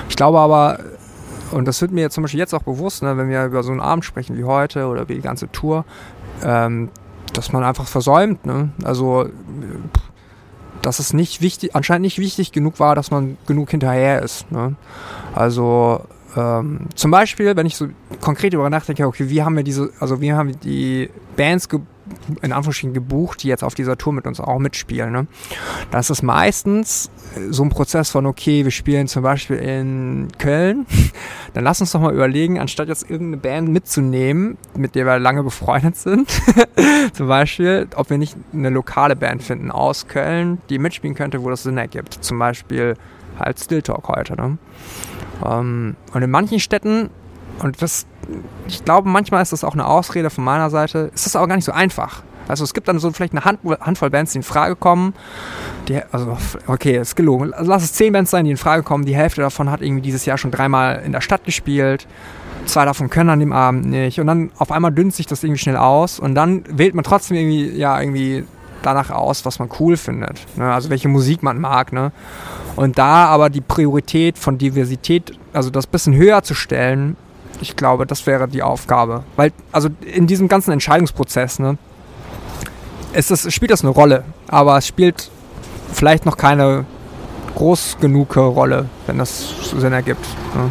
Ich 0.09 0.17
glaube 0.17 0.39
aber, 0.39 0.81
und 1.51 1.67
das 1.67 1.81
wird 1.81 1.93
mir 1.93 2.03
jetzt 2.03 2.15
zum 2.15 2.23
Beispiel 2.23 2.41
jetzt 2.41 2.55
auch 2.55 2.63
bewusst, 2.63 3.03
ne, 3.03 3.17
wenn 3.17 3.29
wir 3.29 3.45
über 3.45 3.63
so 3.63 3.73
einen 3.73 3.81
Abend 3.81 4.05
sprechen 4.05 4.37
wie 4.37 4.45
heute 4.45 4.87
oder 4.87 5.09
wie 5.09 5.15
die 5.15 5.23
ganze 5.23 5.51
Tour, 5.51 5.85
ähm, 6.45 6.91
dass 7.33 7.53
man 7.53 7.65
einfach 7.65 7.87
versäumt. 7.87 8.45
Ne? 8.47 8.71
Also 8.85 9.29
dass 10.83 10.99
es 10.99 11.13
nicht 11.13 11.41
wichtig, 11.41 11.75
anscheinend 11.75 12.03
nicht 12.03 12.19
wichtig 12.19 12.53
genug 12.53 12.81
war, 12.81 12.95
dass 12.95 13.11
man 13.11 13.37
genug 13.47 13.71
hinterher 13.71 14.23
ist. 14.23 14.51
Ne? 14.51 14.75
Also 15.35 16.03
ähm, 16.37 16.87
zum 16.95 17.11
Beispiel, 17.11 17.57
wenn 17.57 17.67
ich 17.67 17.77
so 17.77 17.89
konkret 18.21 18.53
darüber 18.53 18.71
nachdenke, 18.71 19.07
okay, 19.07 19.29
wie 19.29 19.43
haben 19.43 19.57
wir 19.57 19.65
diese, 19.65 19.91
also 20.01 20.21
wie 20.21 20.33
haben 20.33 20.59
die 20.61 21.11
Bands 21.37 21.69
in 22.43 22.53
Anführungsstrichen 22.53 22.95
gebucht, 22.95 23.43
die 23.43 23.49
jetzt 23.49 23.65
auf 23.65 23.75
dieser 23.75 23.97
Tour 23.97 24.13
mit 24.13 24.27
uns 24.27 24.41
auch 24.41 24.59
mitspielen. 24.59 25.13
Ne? 25.13 25.27
Das 25.91 26.11
ist 26.11 26.23
meistens 26.23 27.11
so 27.51 27.63
ein 27.63 27.69
Prozess 27.69 28.11
von, 28.11 28.27
okay, 28.27 28.65
wir 28.65 28.71
spielen 28.71 29.09
zum 29.09 29.23
Beispiel 29.23 29.57
in 29.57 30.29
Köln, 30.39 30.87
dann 31.55 31.65
lass 31.65 31.81
uns 31.81 31.93
doch 31.93 32.01
mal 32.01 32.13
überlegen, 32.13 32.59
anstatt 32.59 32.89
jetzt 32.89 33.09
irgendeine 33.09 33.39
Band 33.39 33.69
mitzunehmen, 33.69 34.59
mit 34.77 34.95
der 34.95 35.07
wir 35.07 35.19
lange 35.19 35.43
befreundet 35.43 35.97
sind, 35.97 36.31
zum 37.13 37.29
Beispiel, 37.29 37.89
ob 37.97 38.11
wir 38.11 38.19
nicht 38.19 38.37
eine 38.53 38.71
lokale 38.71 39.17
Band 39.17 39.43
finden 39.43 39.71
aus 39.71 40.09
Köln, 40.09 40.61
die 40.69 40.79
mitspielen 40.79 41.15
könnte, 41.15 41.43
wo 41.43 41.51
das 41.51 41.63
Sinn 41.63 41.79
ergibt. 41.79 42.15
Zum 42.15 42.39
Beispiel 42.39 42.95
halt 43.39 43.59
Still 43.59 43.83
Talk 43.83 44.09
heute. 44.09 44.37
Ne? 44.37 44.59
Ähm, 45.45 45.97
und 46.13 46.23
in 46.23 46.31
manchen 46.31 46.61
Städten 46.61 47.11
und 47.63 47.81
das, 47.83 48.07
ich 48.67 48.85
glaube, 48.85 49.09
manchmal 49.09 49.43
ist 49.43 49.53
das 49.53 49.65
auch 49.65 49.75
eine 49.75 49.87
Ausrede 49.87 50.31
von 50.31 50.45
meiner 50.45 50.71
Seite. 50.71 51.11
Ist 51.15 51.27
das 51.27 51.37
aber 51.37 51.49
gar 51.49 51.57
nicht 51.57 51.65
so 51.65 51.73
einfach. 51.73 52.23
Also 52.49 52.65
es 52.65 52.75
gibt 52.75 52.89
dann 52.89 52.99
so 52.99 53.11
vielleicht 53.13 53.33
eine 53.33 53.45
Hand, 53.45 53.61
Handvoll 53.81 54.11
Bands, 54.11 54.33
die 54.33 54.39
in 54.39 54.43
Frage 54.43 54.75
kommen. 54.75 55.15
Die, 55.89 56.01
also, 56.11 56.37
okay, 56.67 56.99
ist 56.99 57.15
gelogen. 57.15 57.53
Lass 57.57 57.85
es 57.85 57.93
zehn 57.93 58.13
Bands 58.13 58.31
sein, 58.31 58.45
die 58.45 58.51
in 58.51 58.57
Frage 58.57 58.83
kommen. 58.83 59.05
Die 59.05 59.15
Hälfte 59.15 59.41
davon 59.41 59.71
hat 59.71 59.83
irgendwie 59.83 60.03
dieses 60.03 60.27
Jahr 60.27 60.37
schon 60.37 60.51
dreimal 60.51 61.03
in 61.05 61.13
der 61.13 61.21
Stadt 61.21 61.45
gespielt. 61.45 62.07
Zwei 62.67 62.85
davon 62.85 63.09
können 63.09 63.31
an 63.31 63.41
dem 63.41 63.53
Abend 63.53 63.87
nicht. 63.87 64.19
Und 64.21 64.27
dann 64.27 64.51
auf 64.59 64.73
einmal 64.73 64.93
dünnt 64.93 65.15
sich 65.15 65.27
das 65.27 65.45
irgendwie 65.45 65.61
schnell 65.61 65.77
aus. 65.77 66.19
Und 66.19 66.35
dann 66.35 66.65
wählt 66.69 66.95
man 66.95 67.05
trotzdem 67.05 67.37
irgendwie, 67.37 67.71
ja, 67.71 67.99
irgendwie 68.01 68.45
danach 68.83 69.11
aus, 69.11 69.45
was 69.45 69.59
man 69.59 69.69
cool 69.79 69.97
findet. 69.97 70.45
Ne? 70.57 70.73
Also 70.73 70.91
welche 70.91 71.09
Musik 71.09 71.43
man 71.43 71.61
mag. 71.61 71.93
Ne? 71.93 72.13
Und 72.77 72.99
da 72.99 73.27
aber 73.27 73.51
die 73.51 73.61
Priorität 73.61 74.39
von 74.39 74.59
Diversität, 74.59 75.39
also 75.53 75.71
das 75.71 75.87
bisschen 75.87 76.15
höher 76.15 76.43
zu 76.43 76.55
stellen, 76.55 77.17
ich 77.61 77.77
glaube, 77.77 78.07
das 78.07 78.27
wäre 78.27 78.49
die 78.49 78.63
Aufgabe. 78.63 79.25
Weil, 79.37 79.53
also 79.73 79.89
in 80.01 80.27
diesem 80.27 80.49
ganzen 80.49 80.73
Entscheidungsprozess, 80.73 81.59
ne, 81.59 81.79
ist 83.13 83.31
das, 83.31 83.53
spielt 83.53 83.71
das 83.71 83.83
eine 83.83 83.91
Rolle, 83.91 84.25
aber 84.49 84.77
es 84.79 84.87
spielt 84.87 85.31
vielleicht 85.93 86.27
noch 86.27 86.37
keine 86.37 86.85
groß 87.57 87.99
genug 88.01 88.37
Rolle, 88.37 88.87
wenn 89.07 89.19
das 89.19 89.73
Sinn 89.77 89.93
ergibt. 89.93 90.25
Ne. 90.55 90.71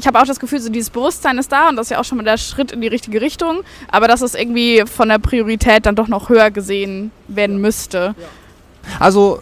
Ich 0.00 0.06
habe 0.06 0.20
auch 0.20 0.26
das 0.26 0.38
Gefühl, 0.38 0.60
so 0.60 0.70
dieses 0.70 0.90
Bewusstsein 0.90 1.38
ist 1.38 1.50
da 1.50 1.68
und 1.68 1.76
das 1.76 1.86
ist 1.86 1.90
ja 1.90 1.98
auch 1.98 2.04
schon 2.04 2.18
mal 2.18 2.24
der 2.24 2.36
Schritt 2.36 2.70
in 2.70 2.80
die 2.80 2.86
richtige 2.86 3.20
Richtung, 3.20 3.62
aber 3.90 4.06
dass 4.06 4.20
es 4.20 4.34
irgendwie 4.34 4.84
von 4.86 5.08
der 5.08 5.18
Priorität 5.18 5.86
dann 5.86 5.96
doch 5.96 6.06
noch 6.06 6.28
höher 6.28 6.50
gesehen 6.50 7.10
werden 7.26 7.60
müsste. 7.60 8.14
Also, 9.00 9.40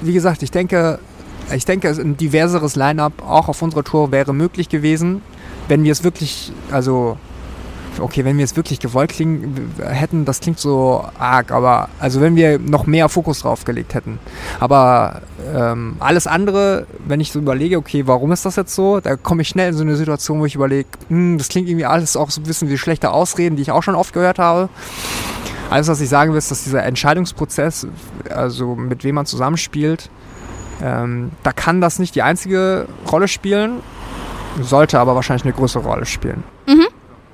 wie 0.00 0.12
gesagt, 0.12 0.42
ich 0.42 0.50
denke, 0.50 0.98
ich 1.54 1.64
denke, 1.64 1.88
ein 1.88 2.16
diverseres 2.16 2.74
Line-up 2.74 3.12
auch 3.22 3.48
auf 3.48 3.62
unserer 3.62 3.84
Tour 3.84 4.10
wäre 4.10 4.34
möglich 4.34 4.68
gewesen 4.68 5.22
wenn 5.68 5.84
wir 5.84 5.92
es 5.92 6.04
wirklich, 6.04 6.52
also 6.70 7.16
okay, 8.00 8.24
wenn 8.24 8.36
wir 8.38 8.44
es 8.44 8.56
wirklich 8.56 8.78
gewollt 8.78 9.10
klingen, 9.10 9.72
hätten, 9.78 10.24
das 10.24 10.40
klingt 10.40 10.58
so 10.58 11.04
arg, 11.18 11.50
aber 11.50 11.88
also 11.98 12.20
wenn 12.20 12.36
wir 12.36 12.58
noch 12.58 12.86
mehr 12.86 13.08
Fokus 13.08 13.40
drauf 13.40 13.64
gelegt 13.64 13.94
hätten. 13.94 14.18
Aber 14.60 15.22
ähm, 15.54 15.96
alles 15.98 16.26
andere, 16.26 16.86
wenn 17.06 17.20
ich 17.20 17.32
so 17.32 17.38
überlege, 17.38 17.76
okay, 17.76 18.06
warum 18.06 18.32
ist 18.32 18.44
das 18.44 18.56
jetzt 18.56 18.74
so, 18.74 19.00
da 19.00 19.16
komme 19.16 19.42
ich 19.42 19.48
schnell 19.48 19.70
in 19.70 19.74
so 19.74 19.82
eine 19.82 19.96
Situation, 19.96 20.40
wo 20.40 20.46
ich 20.46 20.54
überlege, 20.54 20.88
hm, 21.08 21.38
das 21.38 21.48
klingt 21.48 21.68
irgendwie 21.68 21.86
alles 21.86 22.16
auch 22.16 22.30
so 22.30 22.40
ein 22.40 22.44
bisschen 22.44 22.68
wie 22.68 22.78
schlechte 22.78 23.10
Ausreden, 23.10 23.56
die 23.56 23.62
ich 23.62 23.70
auch 23.70 23.82
schon 23.82 23.94
oft 23.94 24.12
gehört 24.12 24.38
habe. 24.38 24.68
Alles, 25.70 25.88
was 25.88 26.00
ich 26.00 26.08
sagen 26.08 26.32
will, 26.32 26.38
ist, 26.38 26.50
dass 26.50 26.64
dieser 26.64 26.84
Entscheidungsprozess, 26.84 27.86
also 28.30 28.76
mit 28.76 29.02
wem 29.02 29.16
man 29.16 29.26
zusammenspielt, 29.26 30.10
ähm, 30.82 31.32
da 31.42 31.52
kann 31.52 31.80
das 31.80 31.98
nicht 31.98 32.14
die 32.14 32.22
einzige 32.22 32.86
Rolle 33.10 33.28
spielen 33.28 33.80
sollte 34.62 34.98
aber 34.98 35.14
wahrscheinlich 35.14 35.44
eine 35.44 35.54
größere 35.54 35.82
Rolle 35.84 36.06
spielen. 36.06 36.44
Mhm. 36.66 36.86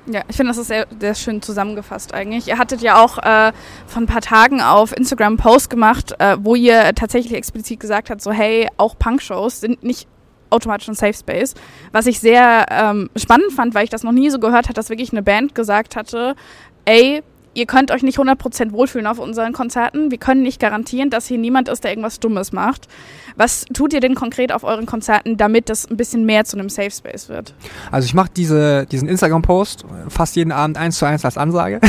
Ja, 0.05 0.21
ich 0.27 0.35
finde, 0.35 0.49
das 0.49 0.57
ist 0.57 0.67
sehr, 0.67 0.85
sehr 0.99 1.15
schön 1.15 1.41
zusammengefasst 1.41 2.13
eigentlich. 2.13 2.47
Ihr 2.47 2.57
hattet 2.57 2.81
ja 2.81 3.01
auch 3.01 3.17
äh, 3.19 3.53
vor 3.87 4.01
ein 4.01 4.05
paar 4.05 4.21
Tagen 4.21 4.59
auf 4.59 4.95
Instagram 4.95 5.27
einen 5.27 5.37
Post 5.37 5.69
gemacht, 5.69 6.13
äh, 6.19 6.35
wo 6.41 6.55
ihr 6.55 6.93
tatsächlich 6.93 7.33
explizit 7.33 7.79
gesagt 7.79 8.09
habt, 8.09 8.21
so 8.21 8.31
hey, 8.31 8.67
auch 8.75 8.99
Punkshows 8.99 9.61
sind 9.61 9.81
nicht 9.83 10.09
automatisch 10.49 10.89
ein 10.89 10.95
Safe 10.95 11.13
Space. 11.13 11.55
Was 11.93 12.05
ich 12.05 12.19
sehr 12.19 12.65
ähm, 12.69 13.09
spannend 13.15 13.53
fand, 13.53 13.75
weil 13.75 13.85
ich 13.85 13.89
das 13.89 14.03
noch 14.03 14.11
nie 14.11 14.29
so 14.29 14.39
gehört 14.39 14.65
habe, 14.65 14.73
dass 14.73 14.89
wirklich 14.89 15.11
eine 15.13 15.23
Band 15.23 15.55
gesagt 15.55 15.95
hatte, 15.95 16.35
ey, 16.83 17.23
ihr 17.53 17.65
könnt 17.65 17.91
euch 17.91 18.03
nicht 18.03 18.17
100% 18.17 18.71
wohlfühlen 18.71 19.07
auf 19.07 19.19
unseren 19.19 19.53
Konzerten. 19.53 20.11
Wir 20.11 20.17
können 20.17 20.41
nicht 20.41 20.59
garantieren, 20.59 21.09
dass 21.09 21.27
hier 21.27 21.37
niemand 21.37 21.69
ist, 21.69 21.83
der 21.83 21.91
irgendwas 21.91 22.19
Dummes 22.19 22.51
macht. 22.51 22.87
Was 23.35 23.65
tut 23.73 23.93
ihr 23.93 23.99
denn 23.99 24.15
konkret 24.15 24.51
auf 24.51 24.63
euren 24.63 24.85
Konzerten, 24.85 25.37
damit 25.37 25.69
das 25.69 25.89
ein 25.89 25.97
bisschen 25.97 26.25
mehr 26.25 26.45
zu 26.45 26.57
einem 26.57 26.69
Safe 26.69 26.91
Space 26.91 27.29
wird? 27.29 27.53
Also 27.91 28.05
ich 28.05 28.13
mache 28.13 28.29
diese, 28.35 28.85
diesen 28.85 29.07
Instagram-Post 29.07 29.85
fast 30.09 30.35
jeden 30.35 30.51
Abend 30.51 30.77
eins 30.77 30.97
zu 30.97 31.05
eins 31.05 31.25
als 31.25 31.37
Ansage. 31.37 31.79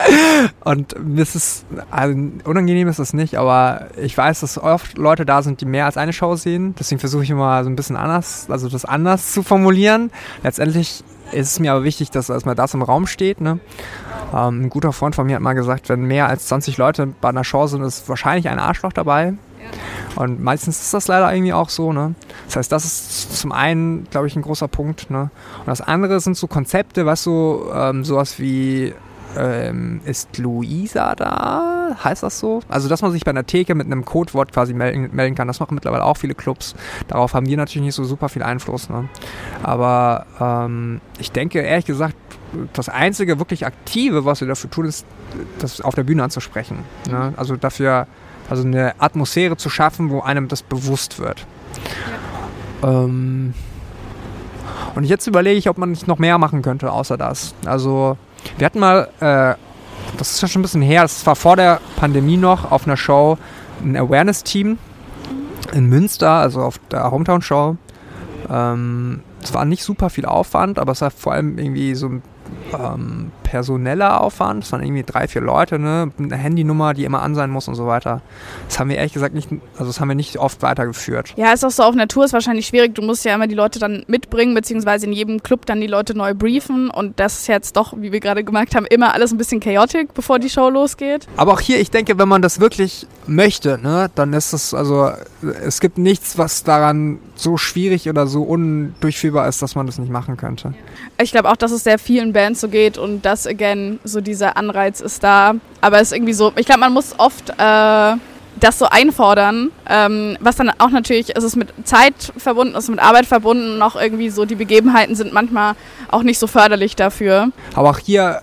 Und 0.64 0.94
es 1.16 1.34
ist, 1.34 1.66
also 1.90 2.18
unangenehm 2.44 2.88
ist 2.88 2.98
es 2.98 3.12
nicht, 3.12 3.36
aber 3.36 3.88
ich 4.00 4.16
weiß, 4.16 4.40
dass 4.40 4.58
oft 4.58 4.96
Leute 4.96 5.26
da 5.26 5.42
sind, 5.42 5.60
die 5.60 5.66
mehr 5.66 5.86
als 5.86 5.96
eine 5.96 6.12
Show 6.12 6.36
sehen. 6.36 6.74
Deswegen 6.78 6.98
versuche 6.98 7.22
ich 7.22 7.30
immer 7.30 7.62
so 7.64 7.70
ein 7.70 7.76
bisschen 7.76 7.96
anders, 7.96 8.46
also 8.48 8.68
das 8.68 8.84
anders 8.84 9.32
zu 9.32 9.42
formulieren. 9.42 10.10
Letztendlich 10.42 11.04
ist 11.32 11.52
es 11.52 11.58
mir 11.60 11.72
aber 11.72 11.84
wichtig, 11.84 12.10
dass 12.10 12.28
erstmal 12.28 12.54
das 12.54 12.74
im 12.74 12.82
Raum 12.82 13.06
steht. 13.06 13.40
Ne? 13.40 13.60
Ähm, 14.34 14.62
ein 14.62 14.70
guter 14.70 14.92
Freund 14.92 15.14
von 15.14 15.26
mir 15.26 15.36
hat 15.36 15.42
mal 15.42 15.54
gesagt, 15.54 15.88
wenn 15.88 16.02
mehr 16.02 16.28
als 16.28 16.46
20 16.46 16.76
Leute 16.78 17.06
bei 17.20 17.28
einer 17.28 17.44
Show 17.44 17.66
sind, 17.66 17.82
ist 17.82 18.08
wahrscheinlich 18.08 18.48
ein 18.48 18.58
Arschloch 18.58 18.92
dabei. 18.92 19.34
Und 20.16 20.42
meistens 20.42 20.80
ist 20.80 20.94
das 20.94 21.06
leider 21.08 21.32
irgendwie 21.32 21.52
auch 21.52 21.68
so. 21.68 21.92
Ne? 21.92 22.14
Das 22.46 22.56
heißt, 22.56 22.72
das 22.72 22.84
ist 22.84 23.38
zum 23.38 23.52
einen, 23.52 24.08
glaube 24.10 24.26
ich, 24.26 24.36
ein 24.36 24.42
großer 24.42 24.68
Punkt. 24.68 25.10
Ne? 25.10 25.30
Und 25.60 25.66
das 25.66 25.80
andere 25.80 26.20
sind 26.20 26.36
so 26.36 26.46
Konzepte, 26.46 27.06
was 27.06 27.22
so 27.22 27.70
ähm, 27.74 28.04
sowas 28.04 28.38
wie 28.38 28.94
ähm, 29.36 30.00
ist 30.04 30.38
Luisa 30.38 31.14
da? 31.14 31.96
Heißt 32.02 32.22
das 32.22 32.38
so? 32.38 32.60
Also, 32.68 32.88
dass 32.88 33.02
man 33.02 33.12
sich 33.12 33.24
bei 33.24 33.30
einer 33.30 33.46
Theke 33.46 33.74
mit 33.74 33.86
einem 33.86 34.04
Codewort 34.04 34.52
quasi 34.52 34.74
melden, 34.74 35.10
melden 35.12 35.34
kann, 35.34 35.48
das 35.48 35.60
machen 35.60 35.74
mittlerweile 35.74 36.04
auch 36.04 36.16
viele 36.16 36.34
Clubs. 36.34 36.74
Darauf 37.08 37.34
haben 37.34 37.46
wir 37.46 37.56
natürlich 37.56 37.86
nicht 37.86 37.94
so 37.94 38.04
super 38.04 38.28
viel 38.28 38.42
Einfluss. 38.42 38.88
Ne? 38.88 39.08
Aber 39.62 40.26
ähm, 40.40 41.00
ich 41.18 41.32
denke, 41.32 41.60
ehrlich 41.60 41.86
gesagt, 41.86 42.16
das 42.72 42.88
einzige 42.88 43.38
wirklich 43.38 43.66
Aktive, 43.66 44.24
was 44.24 44.40
wir 44.40 44.48
dafür 44.48 44.70
tun, 44.70 44.86
ist, 44.86 45.06
das 45.58 45.80
auf 45.80 45.94
der 45.94 46.04
Bühne 46.04 46.22
anzusprechen. 46.24 46.78
Ne? 47.10 47.34
Also 47.36 47.56
dafür, 47.56 48.06
also 48.48 48.62
eine 48.62 49.00
Atmosphäre 49.00 49.56
zu 49.56 49.68
schaffen, 49.68 50.10
wo 50.10 50.20
einem 50.20 50.48
das 50.48 50.62
bewusst 50.62 51.18
wird. 51.18 51.46
Ja. 52.82 52.90
Ähm, 52.90 53.54
und 54.94 55.04
jetzt 55.04 55.26
überlege 55.26 55.58
ich, 55.58 55.68
ob 55.68 55.78
man 55.78 55.90
nicht 55.90 56.08
noch 56.08 56.18
mehr 56.18 56.38
machen 56.38 56.62
könnte, 56.62 56.90
außer 56.90 57.16
das. 57.16 57.54
Also 57.64 58.16
wir 58.56 58.66
hatten 58.66 58.78
mal, 58.78 59.08
äh, 59.20 59.54
das 60.16 60.32
ist 60.32 60.42
ja 60.42 60.48
schon 60.48 60.60
ein 60.60 60.62
bisschen 60.62 60.82
her, 60.82 61.02
das 61.02 61.24
war 61.26 61.36
vor 61.36 61.56
der 61.56 61.80
Pandemie 61.96 62.36
noch, 62.36 62.70
auf 62.70 62.86
einer 62.86 62.96
Show 62.96 63.38
ein 63.82 63.96
Awareness-Team 63.96 64.78
in 65.72 65.86
Münster, 65.86 66.30
also 66.30 66.62
auf 66.62 66.78
der 66.90 67.10
Hometown-Show. 67.10 67.76
Ähm, 68.50 69.22
es 69.42 69.54
war 69.54 69.64
nicht 69.64 69.82
super 69.82 70.10
viel 70.10 70.26
Aufwand, 70.26 70.78
aber 70.78 70.92
es 70.92 71.00
war 71.00 71.10
vor 71.10 71.32
allem 71.32 71.58
irgendwie 71.58 71.94
so 71.94 72.08
ein 72.08 72.22
ähm, 72.72 73.32
personeller 73.42 74.20
Aufwand. 74.20 74.64
Das 74.64 74.72
waren 74.72 74.82
irgendwie 74.82 75.04
drei, 75.04 75.28
vier 75.28 75.40
Leute, 75.42 75.78
ne? 75.78 76.10
Eine 76.18 76.36
Handynummer, 76.36 76.94
die 76.94 77.04
immer 77.04 77.22
an 77.22 77.34
sein 77.34 77.50
muss 77.50 77.68
und 77.68 77.74
so 77.74 77.86
weiter. 77.86 78.20
Das 78.68 78.78
haben 78.78 78.90
wir 78.90 78.96
ehrlich 78.96 79.12
gesagt 79.12 79.34
nicht, 79.34 79.48
also 79.74 79.86
das 79.86 80.00
haben 80.00 80.08
wir 80.08 80.14
nicht 80.14 80.38
oft 80.38 80.62
weitergeführt. 80.62 81.34
Ja, 81.36 81.52
ist 81.52 81.64
auch 81.64 81.70
so 81.70 81.82
auf 81.82 81.94
Natur 81.94 82.24
ist 82.24 82.32
wahrscheinlich 82.32 82.66
schwierig. 82.66 82.94
Du 82.94 83.02
musst 83.02 83.24
ja 83.24 83.34
immer 83.34 83.46
die 83.46 83.54
Leute 83.54 83.78
dann 83.78 84.04
mitbringen, 84.06 84.54
beziehungsweise 84.54 85.06
in 85.06 85.12
jedem 85.12 85.42
Club 85.42 85.66
dann 85.66 85.80
die 85.80 85.86
Leute 85.86 86.16
neu 86.16 86.34
briefen. 86.34 86.90
Und 86.90 87.18
das 87.20 87.40
ist 87.40 87.46
jetzt 87.46 87.76
doch, 87.76 87.94
wie 87.96 88.12
wir 88.12 88.20
gerade 88.20 88.44
gemerkt 88.44 88.74
haben, 88.74 88.86
immer 88.86 89.14
alles 89.14 89.32
ein 89.32 89.38
bisschen 89.38 89.60
chaotisch, 89.60 90.06
bevor 90.14 90.38
die 90.38 90.50
Show 90.50 90.68
losgeht. 90.68 91.26
Aber 91.36 91.52
auch 91.52 91.60
hier, 91.60 91.80
ich 91.80 91.90
denke, 91.90 92.18
wenn 92.18 92.28
man 92.28 92.42
das 92.42 92.60
wirklich 92.60 93.06
möchte, 93.26 93.78
ne, 93.82 94.10
dann 94.14 94.32
ist 94.32 94.52
es, 94.52 94.74
also 94.74 95.10
es 95.64 95.80
gibt 95.80 95.98
nichts, 95.98 96.38
was 96.38 96.64
daran 96.64 97.18
so 97.34 97.56
schwierig 97.56 98.08
oder 98.08 98.26
so 98.26 98.42
undurchführbar 98.42 99.48
ist, 99.48 99.62
dass 99.62 99.74
man 99.74 99.86
das 99.86 99.98
nicht 99.98 100.10
machen 100.10 100.36
könnte. 100.36 100.74
Ich 101.20 101.30
glaube 101.30 101.50
auch, 101.50 101.56
dass 101.56 101.70
es 101.70 101.84
sehr 101.84 101.98
vielen 101.98 102.32
Bands 102.32 102.57
so 102.58 102.68
geht 102.68 102.98
und 102.98 103.24
das 103.24 103.46
again, 103.46 103.98
so 104.04 104.20
dieser 104.20 104.56
Anreiz 104.56 105.00
ist 105.00 105.22
da. 105.22 105.54
Aber 105.80 106.00
es 106.00 106.08
ist 106.08 106.12
irgendwie 106.12 106.32
so, 106.32 106.52
ich 106.56 106.66
glaube, 106.66 106.80
man 106.80 106.92
muss 106.92 107.14
oft 107.18 107.50
äh, 107.50 108.16
das 108.60 108.78
so 108.78 108.86
einfordern, 108.86 109.70
ähm, 109.88 110.36
was 110.40 110.56
dann 110.56 110.70
auch 110.78 110.90
natürlich, 110.90 111.30
ist 111.30 111.44
es 111.44 111.56
mit 111.56 111.72
Zeit 111.84 112.32
verbunden, 112.36 112.74
ist 112.74 112.88
mit 112.88 113.00
Arbeit 113.00 113.26
verbunden 113.26 113.74
und 113.74 113.82
auch 113.82 113.96
irgendwie 113.96 114.30
so, 114.30 114.44
die 114.44 114.56
Begebenheiten 114.56 115.14
sind 115.14 115.32
manchmal 115.32 115.74
auch 116.10 116.22
nicht 116.22 116.38
so 116.38 116.46
förderlich 116.46 116.96
dafür. 116.96 117.50
Aber 117.74 117.90
auch 117.90 117.98
hier 117.98 118.40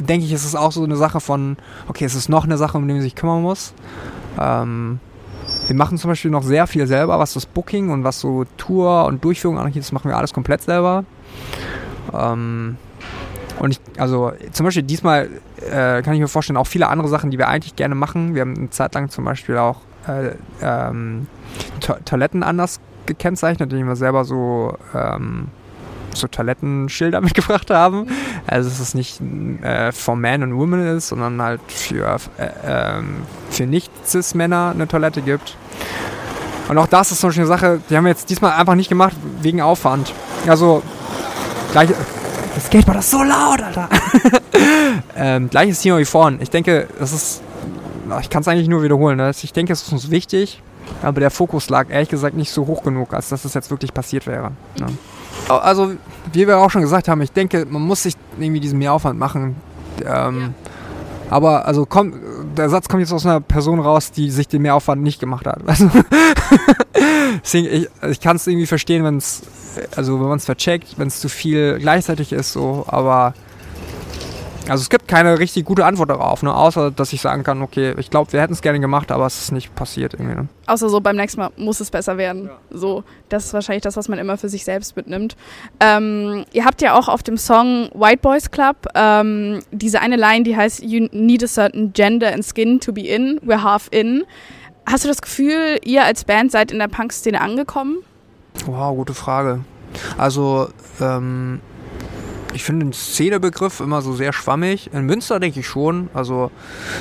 denke 0.00 0.24
ich, 0.24 0.32
ist 0.32 0.44
es 0.44 0.54
auch 0.54 0.72
so 0.72 0.84
eine 0.84 0.96
Sache 0.96 1.20
von, 1.20 1.56
okay, 1.88 2.04
es 2.04 2.14
ist 2.14 2.28
noch 2.28 2.44
eine 2.44 2.56
Sache, 2.56 2.78
um 2.78 2.86
die 2.86 2.94
man 2.94 3.02
sich 3.02 3.14
kümmern 3.14 3.42
muss. 3.42 3.74
Ähm, 4.40 5.00
wir 5.66 5.76
machen 5.76 5.98
zum 5.98 6.10
Beispiel 6.10 6.30
noch 6.30 6.42
sehr 6.42 6.66
viel 6.66 6.86
selber, 6.86 7.18
was 7.18 7.34
das 7.34 7.46
Booking 7.46 7.90
und 7.90 8.04
was 8.04 8.20
so 8.20 8.44
Tour 8.56 9.04
und 9.04 9.22
Durchführung 9.24 9.58
angeht, 9.58 9.82
das 9.82 9.92
machen 9.92 10.08
wir 10.08 10.16
alles 10.16 10.32
komplett 10.32 10.62
selber. 10.62 11.04
Ähm, 12.12 12.76
und 13.58 13.70
ich, 13.72 13.80
also 13.98 14.32
zum 14.52 14.64
Beispiel 14.64 14.82
diesmal 14.82 15.28
äh, 15.60 16.02
kann 16.02 16.14
ich 16.14 16.20
mir 16.20 16.28
vorstellen, 16.28 16.56
auch 16.56 16.66
viele 16.66 16.88
andere 16.88 17.08
Sachen, 17.08 17.30
die 17.30 17.38
wir 17.38 17.48
eigentlich 17.48 17.76
gerne 17.76 17.94
machen. 17.94 18.34
Wir 18.34 18.42
haben 18.42 18.56
eine 18.56 18.70
Zeit 18.70 18.94
lang 18.94 19.08
zum 19.10 19.24
Beispiel 19.24 19.58
auch 19.58 19.80
äh, 20.06 20.32
ähm, 20.60 21.26
to 21.80 21.94
Toiletten 22.04 22.42
anders 22.42 22.80
gekennzeichnet, 23.06 23.72
indem 23.72 23.88
wir 23.88 23.96
selber 23.96 24.24
so, 24.24 24.76
ähm, 24.94 25.48
so 26.14 26.26
Toilettenschilder 26.26 27.20
mitgebracht 27.22 27.70
haben. 27.70 28.08
Also 28.46 28.68
dass 28.68 28.80
es 28.80 28.94
nicht 28.94 29.20
äh, 29.62 29.92
for 29.92 30.16
Men 30.16 30.42
und 30.42 30.56
Women 30.56 30.96
ist, 30.96 31.08
sondern 31.08 31.40
halt 31.40 31.60
für, 31.68 32.16
äh, 32.38 32.48
ähm, 32.66 33.22
für 33.50 33.66
nicht-Cis-Männer 33.66 34.72
eine 34.74 34.88
Toilette 34.88 35.22
gibt. 35.22 35.56
Und 36.68 36.78
auch 36.78 36.86
das 36.86 37.12
ist 37.12 37.20
so 37.20 37.28
eine 37.28 37.46
Sache, 37.46 37.80
die 37.90 37.96
haben 37.96 38.04
wir 38.04 38.10
jetzt 38.10 38.30
diesmal 38.30 38.52
einfach 38.52 38.74
nicht 38.74 38.88
gemacht 38.88 39.16
wegen 39.40 39.60
Aufwand. 39.60 40.14
Also 40.46 40.82
gleich, 41.72 41.90
das 42.54 42.66
Skateboard 42.66 42.98
ist 42.98 43.10
so 43.10 43.22
laut, 43.22 43.62
Alter. 43.62 43.88
ähm, 45.16 45.48
gleiches 45.50 45.80
Thema 45.80 45.98
wie 45.98 46.04
vorhin. 46.04 46.38
Ich 46.40 46.50
denke, 46.50 46.88
das 46.98 47.12
ist. 47.12 47.42
Ich 48.20 48.28
kann 48.28 48.42
es 48.42 48.48
eigentlich 48.48 48.68
nur 48.68 48.82
wiederholen. 48.82 49.16
Ne? 49.16 49.30
Ich 49.30 49.52
denke, 49.52 49.72
es 49.72 49.82
ist 49.82 49.92
uns 49.92 50.10
wichtig, 50.10 50.60
aber 51.02 51.20
der 51.20 51.30
Fokus 51.30 51.70
lag 51.70 51.88
ehrlich 51.88 52.10
gesagt 52.10 52.36
nicht 52.36 52.50
so 52.50 52.66
hoch 52.66 52.82
genug, 52.82 53.14
als 53.14 53.30
dass 53.30 53.44
es 53.44 53.54
jetzt 53.54 53.70
wirklich 53.70 53.94
passiert 53.94 54.26
wäre. 54.26 54.52
Ne? 54.78 54.86
Also, 55.48 55.92
wie 56.32 56.46
wir 56.46 56.58
auch 56.58 56.70
schon 56.70 56.82
gesagt 56.82 57.08
haben, 57.08 57.22
ich 57.22 57.32
denke, 57.32 57.66
man 57.68 57.82
muss 57.82 58.02
sich 58.02 58.14
irgendwie 58.38 58.60
diesen 58.60 58.78
Mehraufwand 58.78 59.18
machen. 59.18 59.56
Ähm, 60.04 60.40
ja. 60.40 60.48
Aber 61.30 61.64
also 61.64 61.86
komm, 61.86 62.14
der 62.58 62.68
Satz 62.68 62.88
kommt 62.88 63.00
jetzt 63.00 63.12
aus 63.12 63.24
einer 63.24 63.40
Person 63.40 63.80
raus, 63.80 64.10
die 64.10 64.30
sich 64.30 64.48
den 64.48 64.60
Mehraufwand 64.62 65.02
nicht 65.02 65.18
gemacht 65.18 65.46
hat. 65.46 65.60
Also, 65.66 65.90
deswegen, 67.42 67.68
ich, 67.68 67.88
ich 68.10 68.20
kann 68.20 68.36
es 68.36 68.46
irgendwie 68.46 68.66
verstehen, 68.66 69.02
wenn 69.04 69.16
es 69.16 69.40
also 69.96 70.20
wenn 70.20 70.28
man 70.28 70.38
es 70.38 70.44
vercheckt, 70.44 70.98
wenn 70.98 71.08
es 71.08 71.20
zu 71.20 71.28
viel 71.28 71.78
gleichzeitig 71.78 72.32
ist, 72.32 72.52
so, 72.52 72.84
aber 72.86 73.34
also 74.68 74.82
es 74.82 74.90
gibt 74.90 75.08
keine 75.08 75.38
richtig 75.38 75.64
gute 75.64 75.84
Antwort 75.84 76.10
darauf, 76.10 76.42
ne? 76.42 76.54
außer 76.54 76.90
dass 76.90 77.12
ich 77.12 77.20
sagen 77.20 77.42
kann, 77.42 77.62
okay, 77.62 77.94
ich 77.98 78.10
glaube, 78.10 78.32
wir 78.32 78.40
hätten 78.40 78.52
es 78.52 78.62
gerne 78.62 78.78
gemacht, 78.78 79.10
aber 79.10 79.26
es 79.26 79.40
ist 79.40 79.52
nicht 79.52 79.74
passiert 79.74 80.14
irgendwie. 80.14 80.36
Ne? 80.36 80.48
Außer 80.66 80.88
so 80.88 81.00
beim 81.00 81.16
nächsten 81.16 81.40
Mal 81.40 81.50
muss 81.56 81.80
es 81.80 81.90
besser 81.90 82.16
werden. 82.16 82.44
Ja. 82.44 82.58
So, 82.70 83.02
das 83.28 83.46
ist 83.46 83.54
wahrscheinlich 83.54 83.82
das, 83.82 83.96
was 83.96 84.08
man 84.08 84.18
immer 84.18 84.36
für 84.36 84.48
sich 84.48 84.64
selbst 84.64 84.96
mitnimmt. 84.96 85.36
Ähm, 85.80 86.44
ihr 86.52 86.64
habt 86.64 86.80
ja 86.80 86.94
auch 86.96 87.08
auf 87.08 87.22
dem 87.22 87.36
Song 87.36 87.90
White 87.94 88.20
Boys 88.22 88.50
Club 88.50 88.86
ähm, 88.94 89.60
diese 89.72 90.00
eine 90.00 90.16
Line, 90.16 90.44
die 90.44 90.56
heißt 90.56 90.82
You 90.82 91.08
need 91.10 91.42
a 91.42 91.48
certain 91.48 91.92
gender 91.92 92.32
and 92.32 92.44
skin 92.44 92.78
to 92.78 92.92
be 92.92 93.02
in, 93.02 93.40
we're 93.44 93.62
half 93.62 93.88
in. 93.90 94.24
Hast 94.86 95.04
du 95.04 95.08
das 95.08 95.22
Gefühl, 95.22 95.78
ihr 95.84 96.04
als 96.04 96.24
Band 96.24 96.52
seid 96.52 96.72
in 96.72 96.78
der 96.78 96.88
Punk-Szene 96.88 97.40
angekommen? 97.40 97.98
Wow, 98.66 98.94
gute 98.94 99.14
Frage. 99.14 99.64
Also, 100.16 100.68
ähm, 101.00 101.60
ich 102.54 102.64
finde 102.64 102.86
den 102.86 102.92
Szenebegriff 102.92 103.80
immer 103.80 104.02
so 104.02 104.12
sehr 104.12 104.32
schwammig. 104.32 104.92
In 104.92 105.06
Münster 105.06 105.40
denke 105.40 105.60
ich 105.60 105.66
schon. 105.66 106.10
Also 106.12 106.50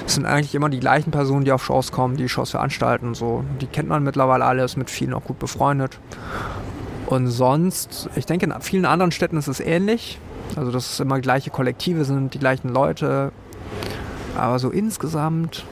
es 0.06 0.16
sind 0.16 0.26
eigentlich 0.26 0.56
immer 0.56 0.70
die 0.70 0.80
gleichen 0.80 1.12
Personen, 1.12 1.44
die 1.44 1.52
auf 1.52 1.64
Shows 1.64 1.92
kommen, 1.92 2.16
die 2.16 2.30
Shows 2.30 2.52
veranstalten. 2.52 3.14
So. 3.16 3.44
Die 3.60 3.68
kennt 3.68 3.90
man 3.90 4.04
mittlerweile 4.04 4.46
alle, 4.46 4.64
ist 4.64 4.78
mit 4.78 4.90
vielen 4.90 5.14
auch 5.14 5.24
gut 5.24 5.40
befreundet. 5.40 6.00
Und 7.08 7.28
sonst, 7.28 8.10
ich 8.16 8.26
denke, 8.26 8.46
in 8.46 8.54
vielen 8.62 8.86
anderen 8.86 9.12
Städten 9.12 9.38
ist 9.38 9.48
es 9.48 9.60
ähnlich. 9.60 10.20
Also 10.56 10.72
dass 10.72 10.94
es 10.94 11.00
immer 11.00 11.20
gleiche 11.20 11.50
Kollektive 11.50 12.06
sind, 12.06 12.34
die 12.34 12.40
gleichen 12.40 12.70
Leute. 12.70 13.32
Aber 14.38 14.58
so 14.60 14.70
insgesamt, 14.70 15.66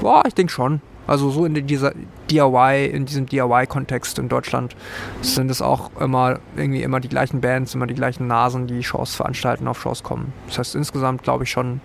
boah, 0.00 0.22
ich 0.26 0.34
denke 0.34 0.52
schon. 0.52 0.80
Also 1.10 1.28
so 1.30 1.44
in 1.44 1.66
dieser 1.66 1.92
DIY, 2.30 2.86
in 2.86 3.04
diesem 3.04 3.26
DIY-Kontext 3.26 4.20
in 4.20 4.28
Deutschland 4.28 4.76
sind 5.22 5.50
es 5.50 5.60
auch 5.60 5.90
immer 6.00 6.38
irgendwie 6.54 6.84
immer 6.84 7.00
die 7.00 7.08
gleichen 7.08 7.40
Bands, 7.40 7.74
immer 7.74 7.88
die 7.88 7.96
gleichen 7.96 8.28
Nasen, 8.28 8.68
die 8.68 8.84
Shows 8.84 9.16
veranstalten, 9.16 9.66
auf 9.66 9.82
Shows 9.82 10.04
kommen. 10.04 10.32
Das 10.46 10.58
heißt 10.60 10.76
insgesamt 10.76 11.24
glaube 11.24 11.42
ich 11.42 11.50
schon, 11.50 11.80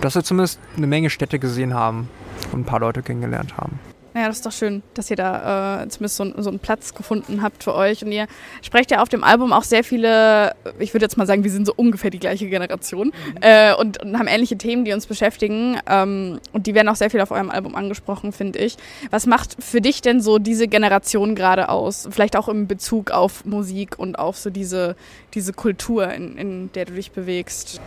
dass 0.00 0.14
wir 0.14 0.22
zumindest 0.22 0.60
eine 0.76 0.86
Menge 0.86 1.10
Städte 1.10 1.40
gesehen 1.40 1.74
haben 1.74 2.08
und 2.52 2.60
ein 2.60 2.64
paar 2.64 2.78
Leute 2.78 3.02
kennengelernt 3.02 3.56
haben. 3.56 3.80
Naja, 4.14 4.28
das 4.28 4.36
ist 4.38 4.46
doch 4.46 4.52
schön, 4.52 4.82
dass 4.94 5.10
ihr 5.10 5.16
da 5.16 5.82
äh, 5.82 5.88
zumindest 5.88 6.16
so, 6.16 6.42
so, 6.42 6.50
einen 6.50 6.58
Platz 6.58 6.94
gefunden 6.94 7.42
habt 7.42 7.64
für 7.64 7.74
euch. 7.74 8.04
Und 8.04 8.12
ihr 8.12 8.26
sprecht 8.60 8.90
ja 8.90 9.00
auf 9.00 9.08
dem 9.08 9.24
Album 9.24 9.52
auch 9.52 9.62
sehr 9.62 9.84
viele, 9.84 10.54
ich 10.78 10.92
würde 10.92 11.04
jetzt 11.04 11.16
mal 11.16 11.26
sagen, 11.26 11.44
wir 11.44 11.50
sind 11.50 11.66
so 11.66 11.72
ungefähr 11.74 12.10
die 12.10 12.18
gleiche 12.18 12.48
Generation 12.48 13.08
mhm. 13.08 13.36
äh, 13.40 13.74
und, 13.74 14.02
und, 14.02 14.18
haben 14.18 14.26
ähnliche 14.26 14.58
Themen, 14.58 14.84
die 14.84 14.92
uns 14.92 15.06
beschäftigen. 15.06 15.78
Ähm, 15.86 16.40
und 16.52 16.66
die 16.66 16.74
werden 16.74 16.88
auch 16.88 16.96
sehr 16.96 17.10
viel 17.10 17.20
auf 17.20 17.30
eurem 17.30 17.50
Album 17.50 17.74
angesprochen, 17.74 18.32
finde 18.32 18.58
ich. 18.58 18.76
Was 19.10 19.26
macht 19.26 19.56
für 19.62 19.80
dich 19.80 20.02
denn 20.02 20.20
so 20.20 20.38
diese 20.38 20.68
Generation 20.68 21.34
gerade 21.34 21.70
aus? 21.70 22.08
Vielleicht 22.10 22.36
auch 22.36 22.48
im 22.48 22.66
Bezug 22.66 23.10
auf 23.10 23.46
Musik 23.46 23.98
und 23.98 24.18
auf 24.18 24.36
so 24.36 24.50
diese, 24.50 24.94
diese 25.32 25.54
Kultur, 25.54 26.12
in, 26.12 26.36
in 26.36 26.72
der 26.72 26.84
du 26.84 26.92
dich 26.92 27.12
bewegst? 27.12 27.80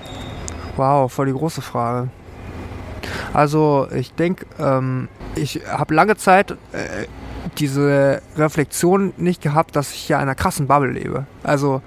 Wow, 0.76 1.12
voll 1.12 1.28
die 1.28 1.34
große 1.34 1.62
Frage. 1.62 2.10
Also 3.34 3.88
ich 3.94 4.14
denke, 4.14 4.46
ähm, 4.60 5.08
ich 5.36 5.62
habe 5.70 5.94
lange 5.94 6.16
Zeit 6.18 6.52
äh, 6.52 7.08
diese 7.58 8.22
Reflexion 8.38 9.14
nicht 9.18 9.42
gehabt, 9.42 9.76
dass 9.76 9.94
ich 9.94 10.10
ja 10.10 10.18
in 10.18 10.24
einer 10.24 10.36
krassen 10.36 10.68
Bubble 10.68 10.92
lebe. 10.92 11.26
Also 11.44 11.82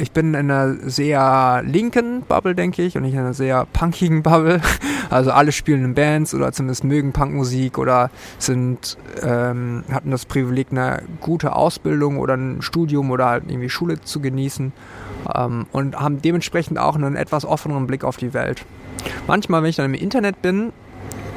ich 0.00 0.12
bin 0.12 0.34
in 0.34 0.50
einer 0.50 0.74
sehr 0.88 1.62
linken 1.64 2.22
Bubble, 2.22 2.54
denke 2.54 2.82
ich, 2.82 2.96
und 2.96 3.02
nicht 3.02 3.14
in 3.14 3.20
einer 3.20 3.34
sehr 3.34 3.66
punkigen 3.72 4.22
Bubble. 4.22 4.60
Also 5.10 5.30
alle 5.30 5.52
spielen 5.52 5.84
in 5.84 5.94
Bands 5.94 6.34
oder 6.34 6.52
zumindest 6.52 6.84
mögen 6.84 7.12
Punkmusik 7.12 7.78
oder 7.78 8.10
sind 8.38 8.98
ähm, 9.22 9.84
hatten 9.90 10.10
das 10.10 10.26
Privileg, 10.26 10.68
eine 10.70 11.02
gute 11.20 11.56
Ausbildung 11.56 12.18
oder 12.18 12.34
ein 12.34 12.62
Studium 12.62 13.10
oder 13.10 13.26
halt 13.26 13.44
irgendwie 13.48 13.70
Schule 13.70 14.00
zu 14.00 14.20
genießen 14.20 14.72
ähm, 15.34 15.66
und 15.72 15.98
haben 15.98 16.20
dementsprechend 16.20 16.78
auch 16.78 16.94
einen 16.94 17.16
etwas 17.16 17.44
offeneren 17.44 17.86
Blick 17.86 18.04
auf 18.04 18.16
die 18.16 18.34
Welt. 18.34 18.64
Manchmal, 19.26 19.62
wenn 19.62 19.70
ich 19.70 19.76
dann 19.76 19.86
im 19.86 20.00
Internet 20.00 20.42
bin 20.42 20.72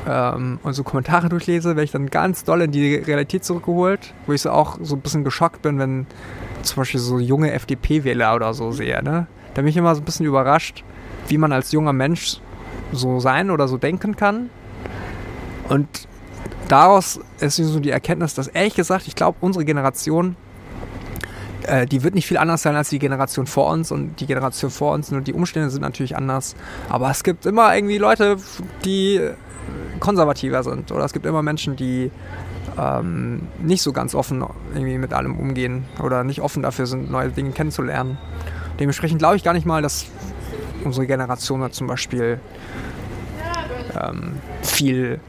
ähm, 0.08 0.60
und 0.64 0.74
so 0.74 0.84
Kommentare 0.84 1.30
durchlese, 1.30 1.70
werde 1.70 1.84
ich 1.84 1.92
dann 1.92 2.10
ganz 2.10 2.44
doll 2.44 2.62
in 2.62 2.72
die 2.72 2.96
Realität 2.96 3.44
zurückgeholt, 3.44 4.14
wo 4.26 4.34
ich 4.34 4.42
so 4.42 4.52
auch 4.52 4.78
so 4.82 4.96
ein 4.96 5.02
bisschen 5.02 5.24
geschockt 5.24 5.62
bin, 5.62 5.80
wenn 5.80 6.08
zum 6.64 6.78
Beispiel 6.78 7.00
so 7.00 7.20
junge 7.20 7.52
FDP-Wähler 7.52 8.36
oder 8.36 8.54
so 8.54 8.72
sehe. 8.72 9.04
Ne? 9.04 9.28
Da 9.54 9.62
bin 9.62 9.68
ich 9.68 9.78
immer 9.78 9.96
so 9.96 10.02
ein 10.02 10.06
bisschen 10.06 10.26
überrascht, 10.26 10.84
wie 11.28 11.38
man 11.38 11.52
als 11.52 11.72
junger 11.72 11.94
Mensch 11.94 12.38
so 12.92 13.20
sein 13.20 13.50
oder 13.52 13.68
so 13.68 13.78
denken 13.78 14.16
kann. 14.16 14.50
Und 15.70 15.88
daraus 16.68 17.20
ist 17.40 17.56
so 17.58 17.80
die 17.80 17.92
Erkenntnis, 17.92 18.34
dass 18.34 18.48
ehrlich 18.48 18.76
gesagt, 18.76 19.08
ich 19.08 19.16
glaube, 19.16 19.38
unsere 19.42 19.66
Generation 19.66 20.36
äh, 21.72 21.86
die 21.86 22.04
wird 22.04 22.16
nicht 22.16 22.28
viel 22.28 22.38
anders 22.38 22.62
sein 22.62 22.76
als 22.76 22.90
die 22.90 23.00
Generation 23.00 23.48
vor 23.48 23.72
uns 23.72 23.92
und 23.92 24.20
die 24.20 24.26
Generation 24.26 24.70
vor 24.70 24.94
uns, 24.94 25.10
nur 25.10 25.22
die 25.22 25.34
Umstände 25.34 25.70
sind 25.70 25.82
natürlich 25.82 26.18
anders. 26.18 26.56
Aber 26.90 27.10
es 27.10 27.24
gibt 27.24 27.46
immer 27.46 27.74
irgendwie 27.74 27.98
Leute, 27.98 28.38
die 28.84 29.22
konservativer 30.00 30.64
sind 30.64 30.92
oder 30.92 31.06
es 31.06 31.14
gibt 31.14 31.26
immer 31.26 31.42
Menschen, 31.42 31.78
die 31.78 32.12
ähm, 32.78 33.48
nicht 33.60 33.82
so 33.82 33.94
ganz 33.94 34.16
offen 34.16 34.44
irgendwie 34.74 34.98
mit 34.98 35.14
allem 35.14 35.40
umgehen 35.40 35.86
oder 36.04 36.26
nicht 36.26 36.42
offen 36.42 36.62
dafür 36.62 36.88
sind, 36.88 37.10
neue 37.10 37.30
Dinge 37.30 37.52
kennenzulernen. 37.52 38.18
Dementsprechend 38.80 39.20
glaube 39.20 39.38
ich 39.38 39.44
gar 39.44 39.54
nicht 39.54 39.66
mal, 39.66 39.82
dass 39.82 40.08
unsere 40.84 41.08
Generation 41.08 41.72
zum 41.72 41.88
Beispiel 41.88 42.42
ähm, 43.96 44.34
viel 44.62 45.22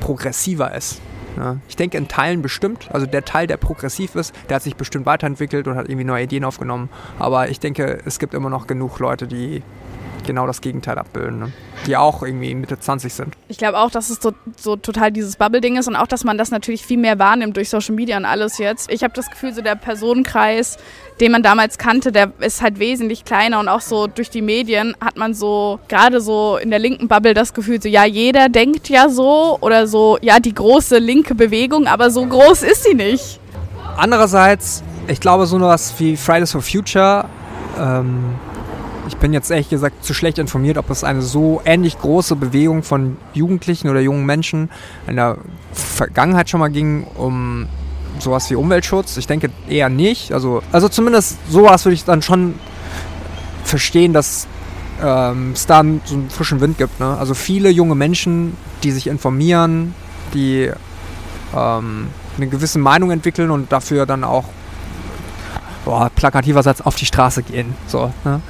progressiver 0.00 0.74
ist. 0.74 1.00
Ja. 1.36 1.56
Ich 1.68 1.76
denke 1.76 1.98
in 1.98 2.08
Teilen 2.08 2.42
bestimmt, 2.42 2.88
also 2.92 3.06
der 3.06 3.24
Teil, 3.24 3.46
der 3.46 3.56
progressiv 3.56 4.14
ist, 4.14 4.34
der 4.48 4.56
hat 4.56 4.62
sich 4.62 4.76
bestimmt 4.76 5.06
weiterentwickelt 5.06 5.68
und 5.68 5.76
hat 5.76 5.88
irgendwie 5.88 6.04
neue 6.04 6.24
Ideen 6.24 6.44
aufgenommen. 6.44 6.88
Aber 7.18 7.48
ich 7.48 7.60
denke, 7.60 8.00
es 8.04 8.18
gibt 8.18 8.34
immer 8.34 8.50
noch 8.50 8.66
genug 8.66 8.98
Leute, 8.98 9.26
die 9.26 9.62
genau 10.26 10.46
das 10.46 10.60
Gegenteil 10.60 10.98
abbilden, 10.98 11.38
ne? 11.38 11.52
die 11.86 11.96
auch 11.96 12.22
irgendwie 12.22 12.54
Mitte 12.54 12.78
20 12.78 13.14
sind. 13.14 13.34
Ich 13.48 13.58
glaube 13.58 13.78
auch, 13.78 13.90
dass 13.90 14.10
es 14.10 14.18
so, 14.20 14.32
so 14.56 14.76
total 14.76 15.12
dieses 15.12 15.36
Bubble-Ding 15.36 15.76
ist 15.76 15.88
und 15.88 15.96
auch, 15.96 16.06
dass 16.06 16.24
man 16.24 16.36
das 16.36 16.50
natürlich 16.50 16.84
viel 16.84 16.98
mehr 16.98 17.18
wahrnimmt 17.18 17.56
durch 17.56 17.70
Social 17.70 17.94
Media 17.94 18.16
und 18.16 18.24
alles 18.24 18.58
jetzt. 18.58 18.90
Ich 18.90 19.02
habe 19.02 19.14
das 19.14 19.30
Gefühl, 19.30 19.54
so 19.54 19.62
der 19.62 19.76
Personenkreis, 19.76 20.76
den 21.20 21.32
man 21.32 21.42
damals 21.42 21.78
kannte, 21.78 22.12
der 22.12 22.32
ist 22.40 22.60
halt 22.60 22.78
wesentlich 22.78 23.24
kleiner 23.24 23.60
und 23.60 23.68
auch 23.68 23.80
so 23.80 24.06
durch 24.06 24.28
die 24.28 24.42
Medien 24.42 24.96
hat 25.02 25.16
man 25.16 25.32
so, 25.32 25.80
gerade 25.88 26.20
so 26.20 26.58
in 26.58 26.70
der 26.70 26.78
linken 26.78 27.08
Bubble 27.08 27.32
das 27.32 27.54
Gefühl, 27.54 27.80
so 27.80 27.88
ja, 27.88 28.04
jeder 28.04 28.48
denkt 28.48 28.88
ja 28.88 29.08
so 29.08 29.58
oder 29.60 29.86
so, 29.86 30.18
ja, 30.20 30.40
die 30.40 30.54
große 30.54 30.98
linke 30.98 31.34
Bewegung, 31.34 31.86
aber 31.86 32.10
so 32.10 32.26
groß 32.26 32.62
ist 32.62 32.84
sie 32.84 32.94
nicht. 32.94 33.40
Andererseits, 33.96 34.82
ich 35.08 35.20
glaube, 35.20 35.46
so 35.46 35.58
was 35.60 35.98
wie 35.98 36.16
Fridays 36.16 36.52
for 36.52 36.60
Future 36.60 37.24
ähm, 37.78 38.34
bin 39.26 39.32
jetzt 39.32 39.50
ehrlich 39.50 39.68
gesagt 39.68 40.04
zu 40.04 40.14
schlecht 40.14 40.38
informiert, 40.38 40.78
ob 40.78 40.88
es 40.88 41.02
eine 41.02 41.20
so 41.20 41.60
ähnlich 41.64 41.98
große 41.98 42.36
Bewegung 42.36 42.84
von 42.84 43.16
Jugendlichen 43.34 43.88
oder 43.88 43.98
jungen 43.98 44.24
Menschen 44.24 44.70
in 45.08 45.16
der 45.16 45.38
Vergangenheit 45.72 46.48
schon 46.48 46.60
mal 46.60 46.68
ging, 46.68 47.02
um 47.16 47.66
sowas 48.20 48.48
wie 48.50 48.54
Umweltschutz. 48.54 49.16
Ich 49.16 49.26
denke 49.26 49.50
eher 49.68 49.88
nicht. 49.88 50.30
Also, 50.30 50.62
also 50.70 50.88
zumindest 50.88 51.38
sowas 51.50 51.84
würde 51.84 51.94
ich 51.94 52.04
dann 52.04 52.22
schon 52.22 52.54
verstehen, 53.64 54.12
dass 54.12 54.46
ähm, 55.02 55.50
es 55.54 55.66
da 55.66 55.82
so 56.04 56.14
einen 56.14 56.30
frischen 56.30 56.60
Wind 56.60 56.78
gibt. 56.78 57.00
Ne? 57.00 57.18
Also 57.18 57.34
viele 57.34 57.68
junge 57.70 57.96
Menschen, 57.96 58.56
die 58.84 58.92
sich 58.92 59.08
informieren, 59.08 59.92
die 60.34 60.70
ähm, 61.52 62.06
eine 62.36 62.46
gewisse 62.46 62.78
Meinung 62.78 63.10
entwickeln 63.10 63.50
und 63.50 63.72
dafür 63.72 64.06
dann 64.06 64.22
auch 64.22 64.44
boah, 65.84 66.12
plakativer 66.14 66.62
Satz 66.62 66.80
auf 66.80 66.94
die 66.94 67.06
Straße 67.06 67.42
gehen. 67.42 67.74
So, 67.88 68.12
ne? 68.24 68.40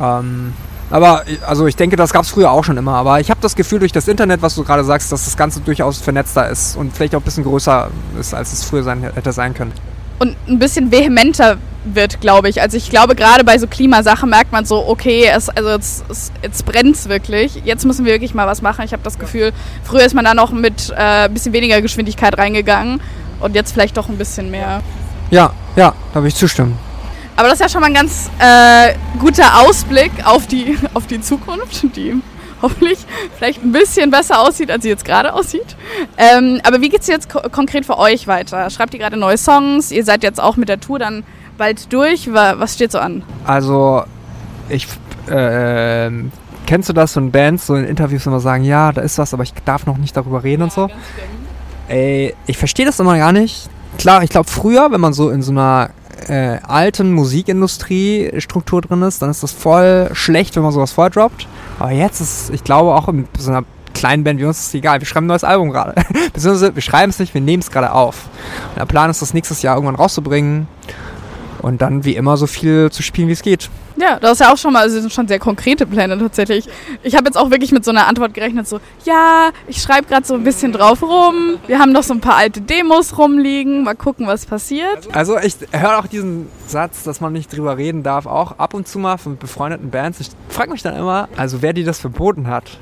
Ähm, 0.00 0.52
aber 0.90 1.24
also 1.46 1.66
ich 1.66 1.76
denke, 1.76 1.96
das 1.96 2.12
gab 2.12 2.22
es 2.22 2.30
früher 2.30 2.50
auch 2.50 2.64
schon 2.64 2.76
immer. 2.76 2.94
Aber 2.94 3.20
ich 3.20 3.30
habe 3.30 3.40
das 3.40 3.56
Gefühl 3.56 3.78
durch 3.78 3.92
das 3.92 4.06
Internet, 4.06 4.42
was 4.42 4.54
du 4.54 4.64
gerade 4.64 4.84
sagst, 4.84 5.10
dass 5.12 5.24
das 5.24 5.36
Ganze 5.36 5.60
durchaus 5.60 5.98
vernetzter 5.98 6.48
ist 6.48 6.76
und 6.76 6.94
vielleicht 6.94 7.14
auch 7.14 7.20
ein 7.20 7.24
bisschen 7.24 7.44
größer 7.44 7.88
ist, 8.18 8.34
als 8.34 8.52
es 8.52 8.64
früher 8.64 8.82
sein, 8.82 9.02
hätte 9.02 9.32
sein 9.32 9.54
können. 9.54 9.72
Und 10.18 10.36
ein 10.46 10.58
bisschen 10.58 10.92
vehementer 10.92 11.56
wird, 11.84 12.20
glaube 12.20 12.48
ich. 12.48 12.62
Also 12.62 12.76
ich 12.76 12.88
glaube, 12.90 13.14
gerade 13.14 13.44
bei 13.44 13.58
so 13.58 13.66
Klimasachen 13.66 14.30
merkt 14.30 14.52
man 14.52 14.64
so, 14.64 14.86
okay, 14.86 15.28
es, 15.34 15.48
also 15.48 15.70
jetzt, 15.70 16.04
es, 16.08 16.32
jetzt 16.42 16.64
brennt 16.64 16.94
es 16.94 17.08
wirklich. 17.08 17.62
Jetzt 17.64 17.84
müssen 17.84 18.04
wir 18.04 18.12
wirklich 18.12 18.34
mal 18.34 18.46
was 18.46 18.62
machen. 18.62 18.84
Ich 18.84 18.92
habe 18.92 19.02
das 19.02 19.18
Gefühl, 19.18 19.52
früher 19.82 20.04
ist 20.04 20.14
man 20.14 20.24
da 20.24 20.34
noch 20.34 20.52
mit 20.52 20.90
äh, 20.90 21.24
ein 21.24 21.34
bisschen 21.34 21.52
weniger 21.52 21.82
Geschwindigkeit 21.82 22.38
reingegangen 22.38 23.00
und 23.40 23.54
jetzt 23.54 23.72
vielleicht 23.72 23.96
doch 23.96 24.08
ein 24.08 24.16
bisschen 24.16 24.50
mehr. 24.50 24.82
Ja, 25.30 25.52
ja, 25.76 25.94
da 26.12 26.20
würde 26.20 26.28
ich 26.28 26.36
zustimmen. 26.36 26.78
Aber 27.36 27.48
das 27.48 27.54
ist 27.54 27.60
ja 27.60 27.68
schon 27.68 27.80
mal 27.80 27.88
ein 27.88 27.94
ganz 27.94 28.30
äh, 28.38 28.94
guter 29.18 29.60
Ausblick 29.60 30.12
auf 30.24 30.46
die, 30.46 30.78
auf 30.94 31.06
die 31.06 31.20
Zukunft, 31.20 31.96
die 31.96 32.20
hoffentlich 32.62 32.98
vielleicht 33.36 33.62
ein 33.62 33.72
bisschen 33.72 34.10
besser 34.10 34.40
aussieht, 34.40 34.70
als 34.70 34.82
sie 34.82 34.88
jetzt 34.88 35.04
gerade 35.04 35.34
aussieht. 35.34 35.76
Ähm, 36.16 36.60
aber 36.64 36.80
wie 36.80 36.88
geht 36.88 37.00
es 37.00 37.08
jetzt 37.08 37.28
ko 37.28 37.40
konkret 37.50 37.84
für 37.84 37.98
euch 37.98 38.26
weiter? 38.26 38.70
Schreibt 38.70 38.94
ihr 38.94 39.00
gerade 39.00 39.16
neue 39.16 39.36
Songs? 39.36 39.90
Ihr 39.90 40.04
seid 40.04 40.22
jetzt 40.22 40.40
auch 40.40 40.56
mit 40.56 40.68
der 40.68 40.80
Tour 40.80 40.98
dann 40.98 41.24
bald 41.58 41.92
durch. 41.92 42.32
Was 42.32 42.74
steht 42.74 42.92
so 42.92 42.98
an? 42.98 43.22
Also, 43.44 44.04
ich. 44.68 44.86
Äh, 45.28 46.10
kennst 46.66 46.88
du 46.88 46.92
das, 46.92 47.14
so 47.14 47.20
in 47.20 47.30
Bands, 47.30 47.66
so 47.66 47.74
in 47.74 47.84
Interviews 47.84 48.26
immer 48.26 48.40
sagen, 48.40 48.64
ja, 48.64 48.92
da 48.92 49.02
ist 49.02 49.18
was, 49.18 49.34
aber 49.34 49.42
ich 49.42 49.52
darf 49.64 49.86
noch 49.86 49.96
nicht 49.96 50.16
darüber 50.16 50.42
reden 50.44 50.60
ja, 50.60 50.64
und 50.64 50.72
so? 50.72 50.88
Ey, 51.88 52.34
ich 52.46 52.56
verstehe 52.56 52.86
das 52.86 53.00
immer 53.00 53.16
gar 53.18 53.32
nicht. 53.32 53.68
Klar, 53.98 54.22
ich 54.22 54.30
glaube, 54.30 54.48
früher, 54.48 54.90
wenn 54.90 55.00
man 55.00 55.12
so 55.12 55.30
in 55.30 55.42
so 55.42 55.52
einer 55.52 55.90
äh, 56.28 56.58
alten 56.62 57.12
Musikindustrie-Struktur 57.12 58.80
drin 58.82 59.02
ist, 59.02 59.22
dann 59.22 59.30
ist 59.30 59.42
das 59.42 59.52
voll 59.52 60.10
schlecht, 60.12 60.56
wenn 60.56 60.62
man 60.62 60.72
sowas 60.72 60.92
vordroppt. 60.92 61.46
Aber 61.78 61.90
jetzt 61.90 62.20
ist, 62.20 62.50
ich 62.50 62.64
glaube, 62.64 62.94
auch 62.94 63.08
in 63.08 63.26
so 63.38 63.50
einer 63.50 63.64
kleinen 63.94 64.24
Band 64.24 64.40
wie 64.40 64.44
uns 64.44 64.58
ist 64.58 64.66
es 64.68 64.74
egal. 64.74 65.00
Wir 65.00 65.06
schreiben 65.06 65.26
ein 65.26 65.28
neues 65.28 65.44
Album 65.44 65.70
gerade. 65.70 65.94
Beziehungsweise 66.32 66.74
wir 66.74 66.82
schreiben 66.82 67.10
es 67.10 67.18
nicht, 67.18 67.32
wir 67.32 67.40
nehmen 67.40 67.62
es 67.62 67.70
gerade 67.70 67.92
auf. 67.92 68.28
Und 68.70 68.78
der 68.78 68.86
Plan 68.86 69.10
ist, 69.10 69.22
das 69.22 69.34
nächstes 69.34 69.62
Jahr 69.62 69.76
irgendwann 69.76 69.94
rauszubringen 69.94 70.66
und 71.62 71.80
dann 71.80 72.04
wie 72.04 72.16
immer 72.16 72.36
so 72.36 72.46
viel 72.46 72.90
zu 72.90 73.02
spielen, 73.02 73.28
wie 73.28 73.32
es 73.32 73.42
geht. 73.42 73.70
Ja, 73.96 74.18
das 74.18 74.32
ist 74.32 74.40
ja 74.40 74.52
auch 74.52 74.56
schon 74.56 74.72
mal, 74.72 74.80
also 74.80 75.00
sind 75.00 75.12
schon 75.12 75.28
sehr 75.28 75.38
konkrete 75.38 75.86
Pläne 75.86 76.18
tatsächlich. 76.18 76.68
Ich 77.02 77.14
habe 77.14 77.26
jetzt 77.26 77.36
auch 77.36 77.50
wirklich 77.50 77.72
mit 77.72 77.84
so 77.84 77.90
einer 77.90 78.06
Antwort 78.06 78.34
gerechnet, 78.34 78.66
so, 78.66 78.80
ja, 79.04 79.50
ich 79.68 79.80
schreibe 79.80 80.08
gerade 80.08 80.26
so 80.26 80.34
ein 80.34 80.44
bisschen 80.44 80.72
drauf 80.72 81.02
rum, 81.02 81.58
wir 81.66 81.78
haben 81.78 81.92
noch 81.92 82.02
so 82.02 82.14
ein 82.14 82.20
paar 82.20 82.36
alte 82.36 82.60
Demos 82.60 83.16
rumliegen, 83.18 83.84
mal 83.84 83.94
gucken, 83.94 84.26
was 84.26 84.46
passiert. 84.46 85.08
Also 85.12 85.38
ich 85.38 85.56
höre 85.70 85.98
auch 85.98 86.06
diesen 86.06 86.48
Satz, 86.66 87.04
dass 87.04 87.20
man 87.20 87.32
nicht 87.32 87.52
drüber 87.54 87.76
reden 87.76 88.02
darf, 88.02 88.26
auch 88.26 88.58
ab 88.58 88.74
und 88.74 88.88
zu 88.88 88.98
mal 88.98 89.16
von 89.16 89.36
befreundeten 89.36 89.90
Bands. 89.90 90.20
Ich 90.20 90.28
frage 90.48 90.72
mich 90.72 90.82
dann 90.82 90.96
immer, 90.96 91.28
also 91.36 91.62
wer 91.62 91.72
die 91.72 91.84
das 91.84 92.00
verboten 92.00 92.48
hat. 92.48 92.78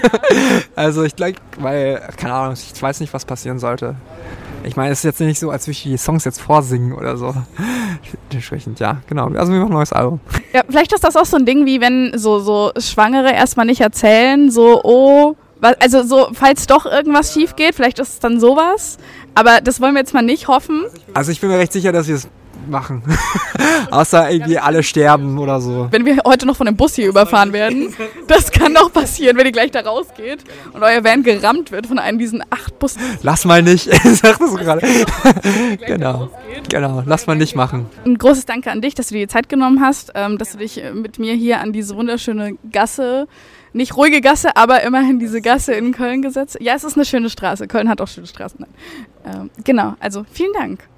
also 0.76 1.04
ich 1.04 1.16
glaube, 1.16 1.34
weil, 1.58 2.00
keine 2.16 2.34
Ahnung, 2.34 2.54
ich 2.54 2.82
weiß 2.82 3.00
nicht, 3.00 3.12
was 3.12 3.24
passieren 3.24 3.58
sollte. 3.58 3.96
Ich 4.66 4.74
meine, 4.74 4.90
es 4.90 4.98
ist 4.98 5.04
jetzt 5.04 5.20
nicht 5.20 5.38
so, 5.38 5.50
als 5.50 5.66
würde 5.66 5.72
ich 5.72 5.82
die 5.84 5.96
Songs 5.96 6.24
jetzt 6.24 6.40
vorsingen 6.40 6.92
oder 6.92 7.16
so. 7.16 7.32
Dementsprechend, 8.32 8.80
ja, 8.80 8.98
genau. 9.08 9.28
Also 9.28 9.52
wir 9.52 9.60
machen 9.60 9.70
ein 9.70 9.76
neues 9.76 9.92
Album. 9.92 10.18
Ja, 10.52 10.62
vielleicht 10.68 10.92
ist 10.92 11.04
das 11.04 11.14
auch 11.14 11.24
so 11.24 11.36
ein 11.36 11.46
Ding, 11.46 11.66
wie 11.66 11.80
wenn 11.80 12.12
so, 12.18 12.40
so 12.40 12.72
Schwangere 12.78 13.32
erstmal 13.32 13.64
nicht 13.66 13.80
erzählen, 13.80 14.50
so, 14.50 14.82
oh, 14.82 15.36
also 15.78 16.02
so, 16.02 16.28
falls 16.32 16.66
doch 16.66 16.84
irgendwas 16.84 17.32
schief 17.32 17.54
geht, 17.54 17.76
vielleicht 17.76 18.00
ist 18.00 18.08
es 18.14 18.18
dann 18.18 18.40
sowas. 18.40 18.98
Aber 19.34 19.60
das 19.60 19.80
wollen 19.80 19.94
wir 19.94 20.00
jetzt 20.00 20.14
mal 20.14 20.22
nicht 20.22 20.48
hoffen. 20.48 20.84
Also 21.14 21.30
ich 21.30 21.40
bin 21.40 21.48
mir 21.48 21.58
recht 21.58 21.72
sicher, 21.72 21.92
dass 21.92 22.08
wir 22.08 22.16
es 22.16 22.28
machen. 22.68 23.02
Außer 23.90 24.30
irgendwie 24.30 24.58
alle 24.58 24.82
sterben 24.82 25.38
oder 25.38 25.60
so. 25.60 25.88
Wenn 25.90 26.04
wir 26.04 26.18
heute 26.24 26.46
noch 26.46 26.56
von 26.56 26.66
einem 26.66 26.76
Bus 26.76 26.94
hier 26.94 27.08
überfahren 27.08 27.52
werden, 27.52 27.94
das 28.28 28.50
kann 28.50 28.74
doch 28.74 28.92
passieren, 28.92 29.36
wenn 29.36 29.46
ihr 29.46 29.52
gleich 29.52 29.70
da 29.70 29.80
rausgeht 29.80 30.44
und 30.72 30.82
euer 30.82 31.04
Van 31.04 31.22
gerammt 31.22 31.70
wird 31.72 31.86
von 31.86 31.98
einem 31.98 32.18
diesen 32.18 32.42
acht 32.50 32.78
Bussen. 32.78 33.00
Lass 33.22 33.44
mal 33.44 33.62
nicht, 33.62 33.84
sagst 34.04 34.40
du 34.40 34.54
gerade. 34.54 34.86
genau, 35.86 36.30
genau, 36.68 37.02
lass 37.06 37.26
mal 37.26 37.36
nicht 37.36 37.54
machen. 37.56 37.86
Ein 38.04 38.18
großes 38.18 38.46
Danke 38.46 38.70
an 38.70 38.80
dich, 38.80 38.94
dass 38.94 39.08
du 39.08 39.14
dir 39.14 39.26
die 39.26 39.32
Zeit 39.32 39.48
genommen 39.48 39.80
hast, 39.80 40.12
ähm, 40.14 40.38
dass 40.38 40.52
du 40.52 40.58
dich 40.58 40.82
mit 40.94 41.18
mir 41.18 41.34
hier 41.34 41.60
an 41.60 41.72
diese 41.72 41.96
wunderschöne 41.96 42.56
Gasse 42.72 43.26
nicht 43.76 43.96
ruhige 43.96 44.22
Gasse, 44.22 44.56
aber 44.56 44.82
immerhin 44.82 45.18
diese 45.18 45.42
Gasse 45.42 45.74
in 45.74 45.92
Köln 45.92 46.22
gesetzt. 46.22 46.56
Ja, 46.60 46.74
es 46.74 46.82
ist 46.82 46.96
eine 46.96 47.04
schöne 47.04 47.28
Straße. 47.28 47.68
Köln 47.68 47.88
hat 47.88 48.00
auch 48.00 48.08
schöne 48.08 48.26
Straßen. 48.26 48.64
Ähm, 49.26 49.50
genau, 49.64 49.94
also 50.00 50.24
vielen 50.32 50.52
Dank. 50.54 50.88